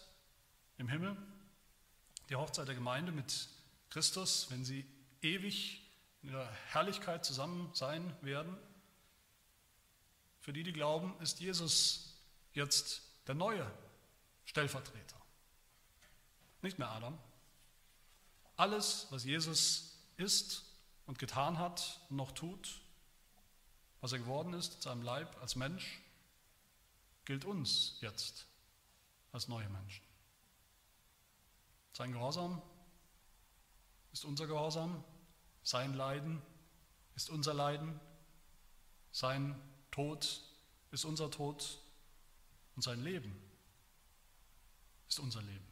im 0.79 0.89
Himmel, 0.89 1.17
die 2.29 2.37
Hochzeit 2.37 2.69
der 2.69 2.77
Gemeinde 2.77 3.11
mit 3.11 3.49
Christus, 3.91 4.51
wenn 4.51 4.65
sie 4.65 4.87
ewig 5.21 5.83
in 6.23 6.33
der 6.33 6.51
Herrlichkeit 6.69 7.25
zusammen 7.25 7.71
sein 7.75 8.15
werden. 8.23 8.57
Für 10.39 10.53
die, 10.53 10.63
die 10.63 10.73
glauben, 10.73 11.15
ist 11.21 11.41
Jesus 11.41 12.15
jetzt 12.53 13.03
der 13.27 13.35
neue 13.35 13.71
Stellvertreter. 14.45 15.17
Nicht 16.63 16.79
mehr 16.79 16.91
Adam. 16.91 17.19
Alles, 18.57 19.07
was 19.11 19.25
Jesus 19.25 19.99
ist 20.17 20.65
und 21.07 21.19
getan 21.19 21.59
hat 21.59 22.01
und 22.11 22.17
noch 22.17 22.33
tut, 22.33 22.81
was 24.01 24.13
er 24.13 24.19
geworden 24.19 24.53
ist 24.55 24.77
in 24.77 24.81
seinem 24.83 25.03
Leib 25.03 25.41
als 25.41 25.57
Mensch, 25.57 26.01
gilt 27.25 27.45
uns 27.45 27.97
jetzt 28.01 28.47
als 29.33 29.49
neue 29.49 29.69
Menschen. 29.69 30.05
Sein 31.93 32.13
Gehorsam 32.13 32.63
ist 34.13 34.25
unser 34.25 34.47
Gehorsam, 34.47 35.03
sein 35.63 35.95
Leiden 35.95 36.43
ist 37.15 37.31
unser 37.31 37.55
Leiden, 37.55 38.01
sein 39.13 39.61
Tod 39.91 40.43
ist 40.91 41.05
unser 41.05 41.31
Tod 41.31 41.79
und 42.77 42.83
sein 42.83 43.03
Leben 43.03 43.37
ist 45.09 45.21
unser 45.21 45.43
Leben. 45.43 45.67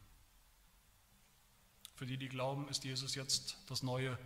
Für 1.95 2.05
die, 2.05 2.17
die 2.17 2.29
glauben, 2.29 2.67
ist 2.69 2.83
Jesus 2.83 3.15
jetzt 3.15 3.57
das 3.67 3.83
neue 3.83 4.17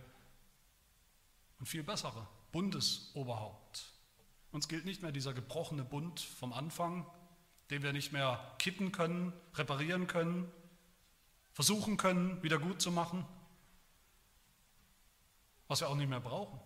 und 1.58 1.66
viel 1.66 1.82
bessere 1.82 2.26
Bundesoberhaupt. 2.52 3.92
Uns 4.52 4.68
gilt 4.68 4.84
nicht 4.84 5.02
mehr 5.02 5.10
dieser 5.10 5.34
gebrochene 5.34 5.84
Bund 5.84 6.20
vom 6.20 6.52
Anfang, 6.52 7.06
den 7.70 7.82
wir 7.82 7.92
nicht 7.92 8.12
mehr 8.12 8.54
kitten 8.58 8.92
können, 8.92 9.32
reparieren 9.54 10.06
können, 10.06 10.50
versuchen 11.52 11.96
können, 11.96 12.42
wieder 12.42 12.58
gut 12.58 12.80
zu 12.80 12.92
machen, 12.92 13.26
was 15.68 15.80
wir 15.80 15.88
auch 15.88 15.94
nicht 15.94 16.08
mehr 16.08 16.20
brauchen. 16.20 16.60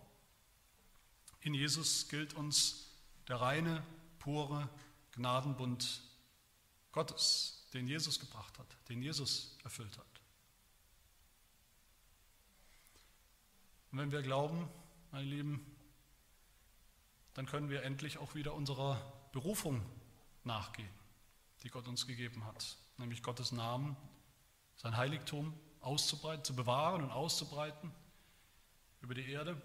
In 1.41 1.53
Jesus 1.53 2.09
gilt 2.09 2.33
uns 2.33 2.91
der 3.27 3.37
reine, 3.37 3.83
pure 4.19 4.69
Gnadenbund 5.11 6.01
Gottes, 6.91 7.67
den 7.73 7.87
Jesus 7.87 8.19
gebracht 8.19 8.57
hat, 8.59 8.67
den 8.89 9.01
Jesus 9.01 9.57
erfüllt 9.63 9.97
hat. 9.97 10.05
Und 13.91 13.99
wenn 13.99 14.11
wir 14.11 14.21
glauben, 14.21 14.69
meine 15.11 15.25
Lieben, 15.25 15.65
dann 17.33 17.45
können 17.45 17.69
wir 17.69 17.83
endlich 17.83 18.17
auch 18.17 18.35
wieder 18.35 18.53
unserer 18.53 19.01
Berufung 19.31 19.83
nachgehen, 20.43 20.89
die 21.63 21.69
Gott 21.69 21.87
uns 21.87 22.05
gegeben 22.05 22.43
hat, 22.45 22.77
nämlich 22.97 23.23
Gottes 23.23 23.51
Namen, 23.51 23.95
sein 24.75 24.97
Heiligtum 24.97 25.53
auszubreiten, 25.79 26.43
zu 26.43 26.55
bewahren 26.55 27.03
und 27.03 27.11
auszubreiten 27.11 27.91
über 29.01 29.13
die 29.13 29.29
Erde, 29.31 29.61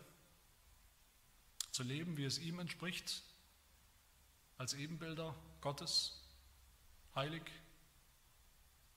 zu 1.71 1.83
leben, 1.83 2.17
wie 2.17 2.25
es 2.25 2.39
ihm 2.39 2.61
entspricht, 2.61 3.23
als 4.59 4.75
Ebenbilder 4.75 5.35
Gottes, 5.61 6.23
heilig, 7.15 7.43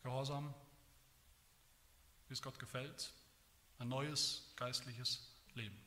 gehorsam, 0.04 0.54
wie 2.28 2.34
es 2.34 2.42
Gott 2.42 2.60
gefällt, 2.60 3.12
ein 3.80 3.90
neues 3.90 4.54
geistliches 4.56 5.36
Leben. 5.56 5.78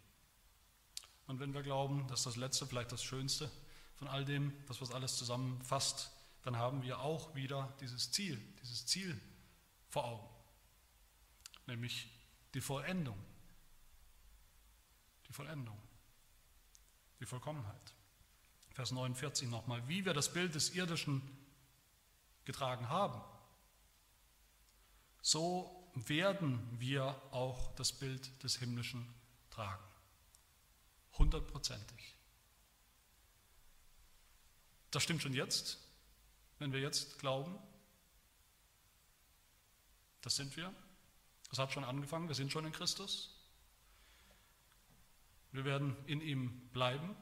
Und 1.27 1.39
wenn 1.39 1.55
wir 1.55 1.63
glauben, 1.63 2.09
dass 2.09 2.25
das 2.25 2.37
Letzte 2.37 2.67
vielleicht 2.67 2.91
das 2.91 3.05
Schönste 3.05 3.51
von 3.97 4.09
all 4.09 4.25
dem, 4.25 4.53
das 4.67 4.81
was 4.81 4.91
alles 4.91 5.17
zusammenfasst, 5.17 6.11
dann 6.43 6.57
haben 6.57 6.83
wir 6.83 7.01
auch 7.01 7.35
wieder 7.35 7.73
dieses 7.81 8.11
Ziel, 8.11 8.41
dieses 8.61 8.87
Ziel 8.87 9.21
vor 9.89 10.05
Augen, 10.05 10.29
nämlich 11.67 12.09
die 12.55 12.61
Vollendung 12.61 13.19
die 15.31 15.35
Vollendung, 15.35 15.81
die 17.21 17.25
Vollkommenheit. 17.25 17.95
Vers 18.73 18.91
49 18.91 19.49
nochmal, 19.49 19.87
wie 19.87 20.05
wir 20.05 20.13
das 20.13 20.33
Bild 20.33 20.57
des 20.57 20.71
Irdischen 20.75 21.23
getragen 22.45 22.89
haben, 22.89 23.23
so 25.23 25.89
werden 25.95 26.61
wir 26.81 27.21
auch 27.31 27.73
das 27.77 27.93
Bild 27.93 28.43
des 28.43 28.57
Himmlischen 28.57 29.07
tragen. 29.51 29.85
Hundertprozentig. 31.17 32.17
Das 34.91 35.05
stimmt 35.05 35.23
schon 35.23 35.35
jetzt, 35.35 35.79
wenn 36.59 36.73
wir 36.73 36.81
jetzt 36.81 37.21
glauben. 37.21 37.57
Das 40.23 40.35
sind 40.35 40.57
wir. 40.57 40.75
Das 41.51 41.61
hat 41.61 41.73
schon 41.73 41.85
angefangen. 41.85 42.27
Wir 42.27 42.35
sind 42.35 42.51
schon 42.51 42.67
in 42.67 42.73
Christus. 42.73 43.40
Wir 45.53 45.65
werden 45.65 45.97
in 46.07 46.21
ihm 46.21 46.69
bleiben, 46.71 47.17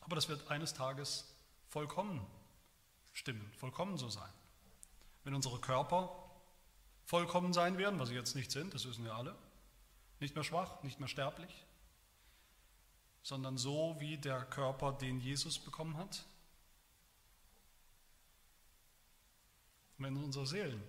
aber 0.00 0.16
das 0.16 0.28
wird 0.28 0.48
eines 0.50 0.74
Tages 0.74 1.34
vollkommen 1.68 2.26
stimmen, 3.12 3.52
vollkommen 3.54 3.96
so 3.96 4.08
sein. 4.08 4.32
Wenn 5.22 5.34
unsere 5.34 5.60
Körper 5.60 6.30
vollkommen 7.04 7.52
sein 7.52 7.78
werden, 7.78 7.98
was 7.98 8.08
sie 8.08 8.14
jetzt 8.14 8.34
nicht 8.34 8.50
sind, 8.50 8.74
das 8.74 8.86
wissen 8.86 9.04
wir 9.04 9.14
alle, 9.14 9.36
nicht 10.20 10.34
mehr 10.34 10.44
schwach, 10.44 10.82
nicht 10.82 11.00
mehr 11.00 11.08
sterblich, 11.08 11.64
sondern 13.22 13.56
so 13.56 13.96
wie 14.00 14.18
der 14.18 14.44
Körper, 14.44 14.92
den 14.92 15.20
Jesus 15.20 15.58
bekommen 15.58 15.96
hat. 15.96 16.26
wenn 19.98 20.16
unsere 20.16 20.46
Seelen 20.46 20.82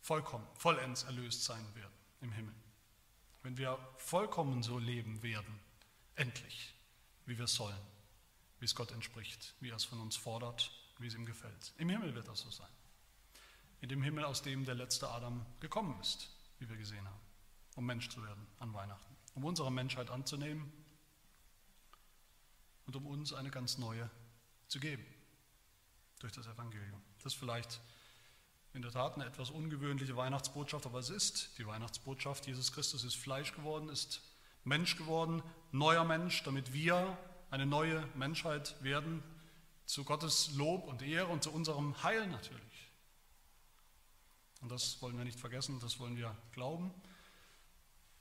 vollkommen, 0.00 0.46
vollends 0.54 1.02
erlöst 1.02 1.44
sein 1.44 1.64
werden 1.74 1.92
im 2.20 2.32
Himmel 2.32 2.54
wenn 3.42 3.56
wir 3.56 3.78
vollkommen 3.96 4.62
so 4.62 4.78
leben 4.78 5.22
werden, 5.22 5.58
endlich, 6.16 6.74
wie 7.26 7.38
wir 7.38 7.46
sollen, 7.46 7.80
wie 8.58 8.64
es 8.64 8.74
Gott 8.74 8.90
entspricht, 8.90 9.54
wie 9.60 9.70
er 9.70 9.76
es 9.76 9.84
von 9.84 10.00
uns 10.00 10.16
fordert, 10.16 10.72
wie 10.98 11.06
es 11.06 11.14
ihm 11.14 11.26
gefällt. 11.26 11.72
Im 11.78 11.88
Himmel 11.88 12.14
wird 12.14 12.28
das 12.28 12.40
so 12.40 12.50
sein. 12.50 12.68
In 13.80 13.88
dem 13.88 14.02
Himmel, 14.02 14.24
aus 14.24 14.42
dem 14.42 14.64
der 14.64 14.74
letzte 14.74 15.08
Adam 15.08 15.46
gekommen 15.60 15.98
ist, 16.00 16.30
wie 16.58 16.68
wir 16.68 16.76
gesehen 16.76 17.06
haben, 17.06 17.20
um 17.76 17.86
Mensch 17.86 18.08
zu 18.08 18.22
werden 18.24 18.46
an 18.58 18.74
Weihnachten, 18.74 19.16
um 19.34 19.44
unsere 19.44 19.70
Menschheit 19.70 20.10
anzunehmen 20.10 20.72
und 22.86 22.96
um 22.96 23.06
uns 23.06 23.32
eine 23.32 23.50
ganz 23.50 23.78
neue 23.78 24.10
zu 24.66 24.80
geben 24.80 25.06
durch 26.18 26.32
das 26.32 26.46
Evangelium. 26.46 27.00
Das 27.22 27.34
ist 27.34 27.38
vielleicht 27.38 27.80
in 28.78 28.82
der 28.82 28.92
Tat 28.92 29.16
eine 29.16 29.26
etwas 29.26 29.50
ungewöhnliche 29.50 30.16
Weihnachtsbotschaft, 30.16 30.86
aber 30.86 31.00
es 31.00 31.10
ist 31.10 31.58
die 31.58 31.66
Weihnachtsbotschaft. 31.66 32.46
Jesus 32.46 32.72
Christus 32.72 33.02
ist 33.02 33.16
Fleisch 33.16 33.52
geworden, 33.52 33.88
ist 33.88 34.22
Mensch 34.62 34.96
geworden, 34.96 35.42
neuer 35.72 36.04
Mensch, 36.04 36.44
damit 36.44 36.72
wir 36.72 37.18
eine 37.50 37.66
neue 37.66 38.06
Menschheit 38.14 38.80
werden, 38.80 39.20
zu 39.84 40.04
Gottes 40.04 40.52
Lob 40.54 40.86
und 40.86 41.02
Ehre 41.02 41.26
und 41.26 41.42
zu 41.42 41.50
unserem 41.50 42.00
Heil 42.04 42.28
natürlich. 42.28 42.92
Und 44.60 44.70
das 44.70 45.02
wollen 45.02 45.18
wir 45.18 45.24
nicht 45.24 45.40
vergessen, 45.40 45.80
das 45.80 45.98
wollen 45.98 46.16
wir 46.16 46.36
glauben. 46.52 46.94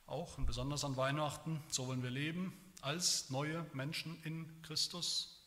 Auch 0.08 0.39
und 0.39 0.47
besonders 0.47 0.84
an 0.84 0.97
Weihnachten, 0.97 1.64
so 1.70 1.86
wollen 1.86 2.01
wir 2.01 2.10
leben 2.10 2.51
als 2.82 3.30
neue 3.30 3.64
Menschen 3.74 4.20
in 4.24 4.60
Christus. 4.64 5.39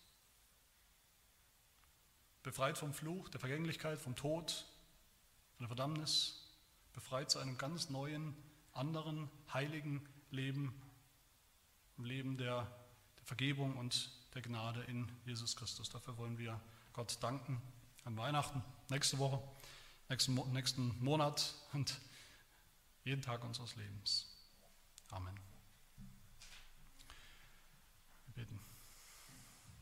Befreit 2.44 2.78
vom 2.78 2.94
Fluch, 2.94 3.28
der 3.28 3.40
Vergänglichkeit, 3.40 3.98
vom 3.98 4.14
Tod, 4.14 4.66
von 5.60 5.68
der 5.68 5.76
Verdammnis, 5.76 6.40
befreit 6.94 7.30
zu 7.30 7.38
einem 7.38 7.58
ganz 7.58 7.90
neuen, 7.90 8.34
anderen, 8.72 9.28
heiligen 9.52 10.00
Leben, 10.30 10.72
im 11.98 12.04
Leben 12.04 12.38
der, 12.38 12.66
der 13.18 13.24
Vergebung 13.26 13.76
und 13.76 14.10
der 14.32 14.40
Gnade 14.40 14.82
in 14.84 15.06
Jesus 15.26 15.54
Christus. 15.56 15.90
Dafür 15.90 16.16
wollen 16.16 16.38
wir 16.38 16.58
Gott 16.94 17.18
danken 17.22 17.60
an 18.06 18.16
Weihnachten, 18.16 18.64
nächste 18.88 19.18
Woche, 19.18 19.38
nächsten, 20.08 20.34
nächsten 20.50 20.98
Monat 21.04 21.54
und 21.74 22.00
jeden 23.04 23.20
Tag 23.20 23.44
unseres 23.44 23.76
Lebens. 23.76 24.34
Amen. 25.10 25.38
Wir 28.28 28.44
beten. 28.44 28.58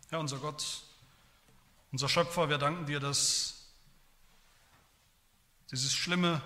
Herr 0.09 0.19
unser 0.19 0.39
Gott, 0.39 0.83
unser 1.93 2.09
Schöpfer, 2.09 2.49
wir 2.49 2.59
danken 2.59 2.87
dir, 2.87 2.99
dass 2.99 3.58
dieses 5.71 5.95
schlimme 5.95 6.41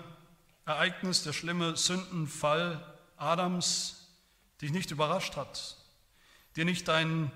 Ereignis, 0.65 1.23
der 1.23 1.33
schlimme 1.33 1.75
Sündenfall 1.77 2.83
Adams 3.17 4.07
dich 4.61 4.71
nicht 4.71 4.91
überrascht 4.91 5.35
hat, 5.35 5.77
dir 6.55 6.65
nicht 6.65 6.87
deinen 6.87 7.31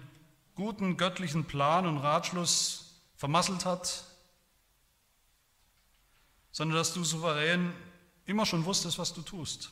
guten 0.55 0.97
göttlichen 0.97 1.45
Plan 1.45 1.85
und 1.85 1.97
Ratschluss 1.97 3.01
vermasselt 3.15 3.65
hat, 3.65 4.05
sondern 6.51 6.77
dass 6.77 6.93
du 6.93 7.03
souverän 7.03 7.73
immer 8.25 8.45
schon 8.45 8.65
wusstest, 8.65 8.97
was 8.97 9.13
du 9.13 9.21
tust. 9.21 9.71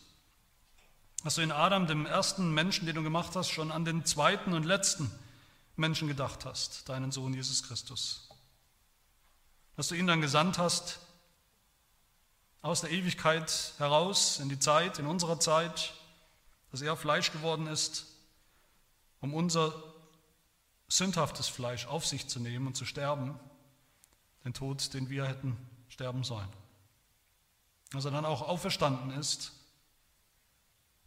Dass 1.24 1.36
du 1.36 1.41
in 1.41 1.51
Adam, 1.51 1.88
dem 1.88 2.05
ersten 2.05 2.53
Menschen, 2.53 2.86
den 2.86 2.95
du 2.95 3.03
gemacht 3.03 3.36
hast, 3.36 3.49
schon 3.49 3.72
an 3.72 3.84
den 3.84 4.05
zweiten 4.05 4.53
und 4.53 4.63
letzten 4.63 5.11
Menschen 5.76 6.07
gedacht 6.07 6.45
hast, 6.45 6.88
deinen 6.88 7.11
Sohn 7.11 7.34
Jesus 7.34 7.63
Christus. 7.63 8.30
Dass 9.76 9.88
du 9.88 9.95
ihn 9.95 10.07
dann 10.07 10.22
gesandt 10.22 10.57
hast 10.57 10.99
aus 12.66 12.82
der 12.82 12.89
Ewigkeit 12.89 13.76
heraus 13.78 14.39
in 14.39 14.49
die 14.49 14.57
Zeit, 14.57 14.97
in 14.97 15.05
unserer 15.05 15.39
Zeit, 15.39 15.93
dass 16.72 16.82
er 16.82 16.97
Fleisch 16.97 17.32
geworden 17.32 17.68
ist, 17.68 18.07
um 19.20 19.36
unser 19.36 19.72
sündhaftes 20.88 21.47
Fleisch 21.47 21.86
auf 21.86 22.07
sich 22.07 22.28
zu 22.28 22.39
nehmen 22.39 22.66
und 22.66 22.76
zu 22.76 22.84
sterben, 22.84 23.39
den 24.43 24.55
Tod, 24.55 24.95
den 24.95 25.11
wir 25.11 25.28
hätten 25.28 25.55
sterben 25.89 26.24
sollen. 26.24 26.49
Dass 27.91 28.05
er 28.05 28.11
dann 28.11 28.26
auch 28.26 28.41
auferstanden 28.41 29.11
ist 29.11 29.51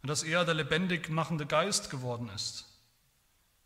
und 0.01 0.07
dass 0.07 0.23
er 0.23 0.45
der 0.45 0.53
lebendig 0.55 1.09
machende 1.09 1.45
Geist 1.45 1.89
geworden 1.89 2.29
ist, 2.29 2.69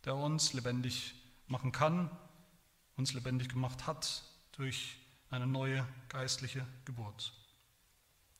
der 0.04 0.16
uns 0.16 0.52
lebendig 0.52 1.14
machen 1.46 1.70
kann, 1.70 2.10
uns 2.96 3.12
lebendig 3.12 3.50
gemacht 3.50 3.86
hat 3.86 4.24
durch 4.50 4.96
eine 5.30 5.46
neue 5.46 5.86
geistliche 6.08 6.66
Geburt. 6.86 7.32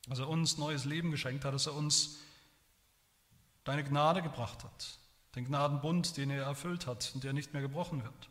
Dass 0.06 0.18
er 0.18 0.28
uns 0.28 0.58
neues 0.58 0.84
Leben 0.84 1.10
geschenkt 1.10 1.44
hat, 1.44 1.54
dass 1.54 1.66
er 1.66 1.74
uns 1.74 2.18
deine 3.64 3.84
Gnade 3.84 4.22
gebracht 4.22 4.62
hat, 4.62 4.98
den 5.34 5.46
Gnadenbund, 5.46 6.16
den 6.16 6.30
er 6.30 6.44
erfüllt 6.44 6.86
hat 6.86 7.12
und 7.14 7.24
der 7.24 7.32
nicht 7.32 7.52
mehr 7.52 7.62
gebrochen 7.62 8.02
wird. 8.02 8.28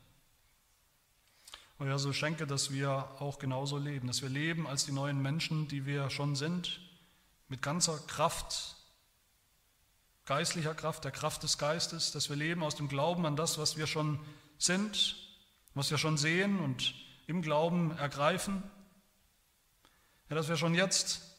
Und 1.80 1.88
ja, 1.88 1.98
so 1.98 2.14
schenke, 2.14 2.46
dass 2.46 2.72
wir 2.72 3.10
auch 3.20 3.40
genauso 3.40 3.78
leben, 3.78 4.08
dass 4.08 4.22
wir 4.22 4.30
leben 4.30 4.68
als 4.68 4.86
die 4.86 4.92
neuen 4.92 5.22
Menschen, 5.22 5.68
die 5.68 5.86
wir 5.86 6.10
schon 6.10 6.36
sind, 6.36 6.80
mit 7.48 7.62
ganzer 7.62 7.98
Kraft, 8.08 8.78
geistlicher 10.26 10.76
Kraft, 10.76 11.04
der 11.04 11.12
Kraft 11.12 11.44
des 11.44 11.58
Geistes, 11.58 12.12
dass 12.12 12.30
wir 12.30 12.36
leben 12.36 12.64
aus 12.64 12.76
dem 12.76 12.88
Glauben 12.88 13.26
an 13.26 13.36
das, 13.36 13.58
was 13.58 13.76
wir 13.76 13.88
schon 13.88 14.20
sind, 14.58 15.18
was 15.74 15.90
wir 15.90 15.98
schon 15.98 16.18
sehen 16.18 16.60
und 16.60 16.94
im 17.26 17.42
Glauben 17.42 17.98
ergreifen. 17.98 18.64
Ja, 20.30 20.36
dass 20.36 20.48
wir 20.48 20.58
schon 20.58 20.76
jetzt 20.76 21.33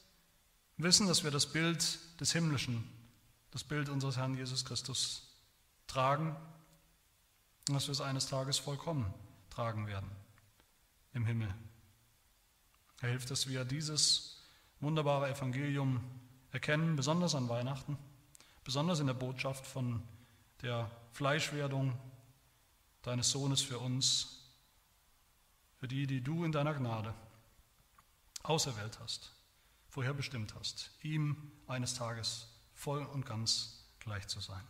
wissen, 0.77 1.07
dass 1.07 1.25
wir 1.25 1.31
das 1.31 1.47
Bild 1.47 1.99
des 2.21 2.33
Himmlischen, 2.33 2.89
das 3.51 3.65
Bild 3.65 3.89
unseres 3.89 4.17
Herrn 4.17 4.37
Jesus 4.37 4.65
Christus 4.65 5.29
tragen 5.87 6.35
und 7.69 7.75
dass 7.75 7.87
wir 7.87 7.93
es 7.93 8.01
eines 8.01 8.27
Tages 8.27 8.59
vollkommen 8.59 9.13
tragen 9.51 9.87
werden 9.87 10.11
im 11.13 11.25
Himmel. 11.25 11.55
Er 13.01 13.11
hilft, 13.11 13.31
dass 13.31 13.49
wir 13.49 13.65
dieses 13.65 14.43
wunderbare 14.81 15.31
Evangelium 15.31 16.03
erkennen, 16.51 16.97
besonders 16.97 17.35
an 17.35 17.49
Weihnachten, 17.49 17.97
besonders 18.65 19.01
in 19.01 19.07
der 19.07 19.15
Botschaft 19.15 19.67
von 19.67 20.03
der 20.63 20.91
Fleischwerdung 21.13 21.99
deines 23.03 23.31
Sohnes 23.31 23.61
für 23.61 23.79
uns, 23.79 24.41
für 25.79 25.89
die, 25.89 26.07
die 26.07 26.23
du 26.23 26.45
in 26.45 26.53
deiner 26.53 26.75
Gnade 26.75 27.15
auserwählt 28.43 28.99
hast, 29.01 29.34
vorherbestimmt 29.95 30.57
hast, 30.57 30.91
ihm 31.03 31.53
eines 31.69 31.95
Tages 31.95 32.49
voll 32.73 33.05
und 33.05 33.25
ganz 33.25 33.87
gleich 34.01 34.27
zu 34.27 34.41
sein. 34.41 34.67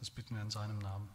Das 0.00 0.10
bitten 0.10 0.34
wir 0.34 0.42
in 0.42 0.50
seinem 0.50 0.80
Namen. 0.80 1.08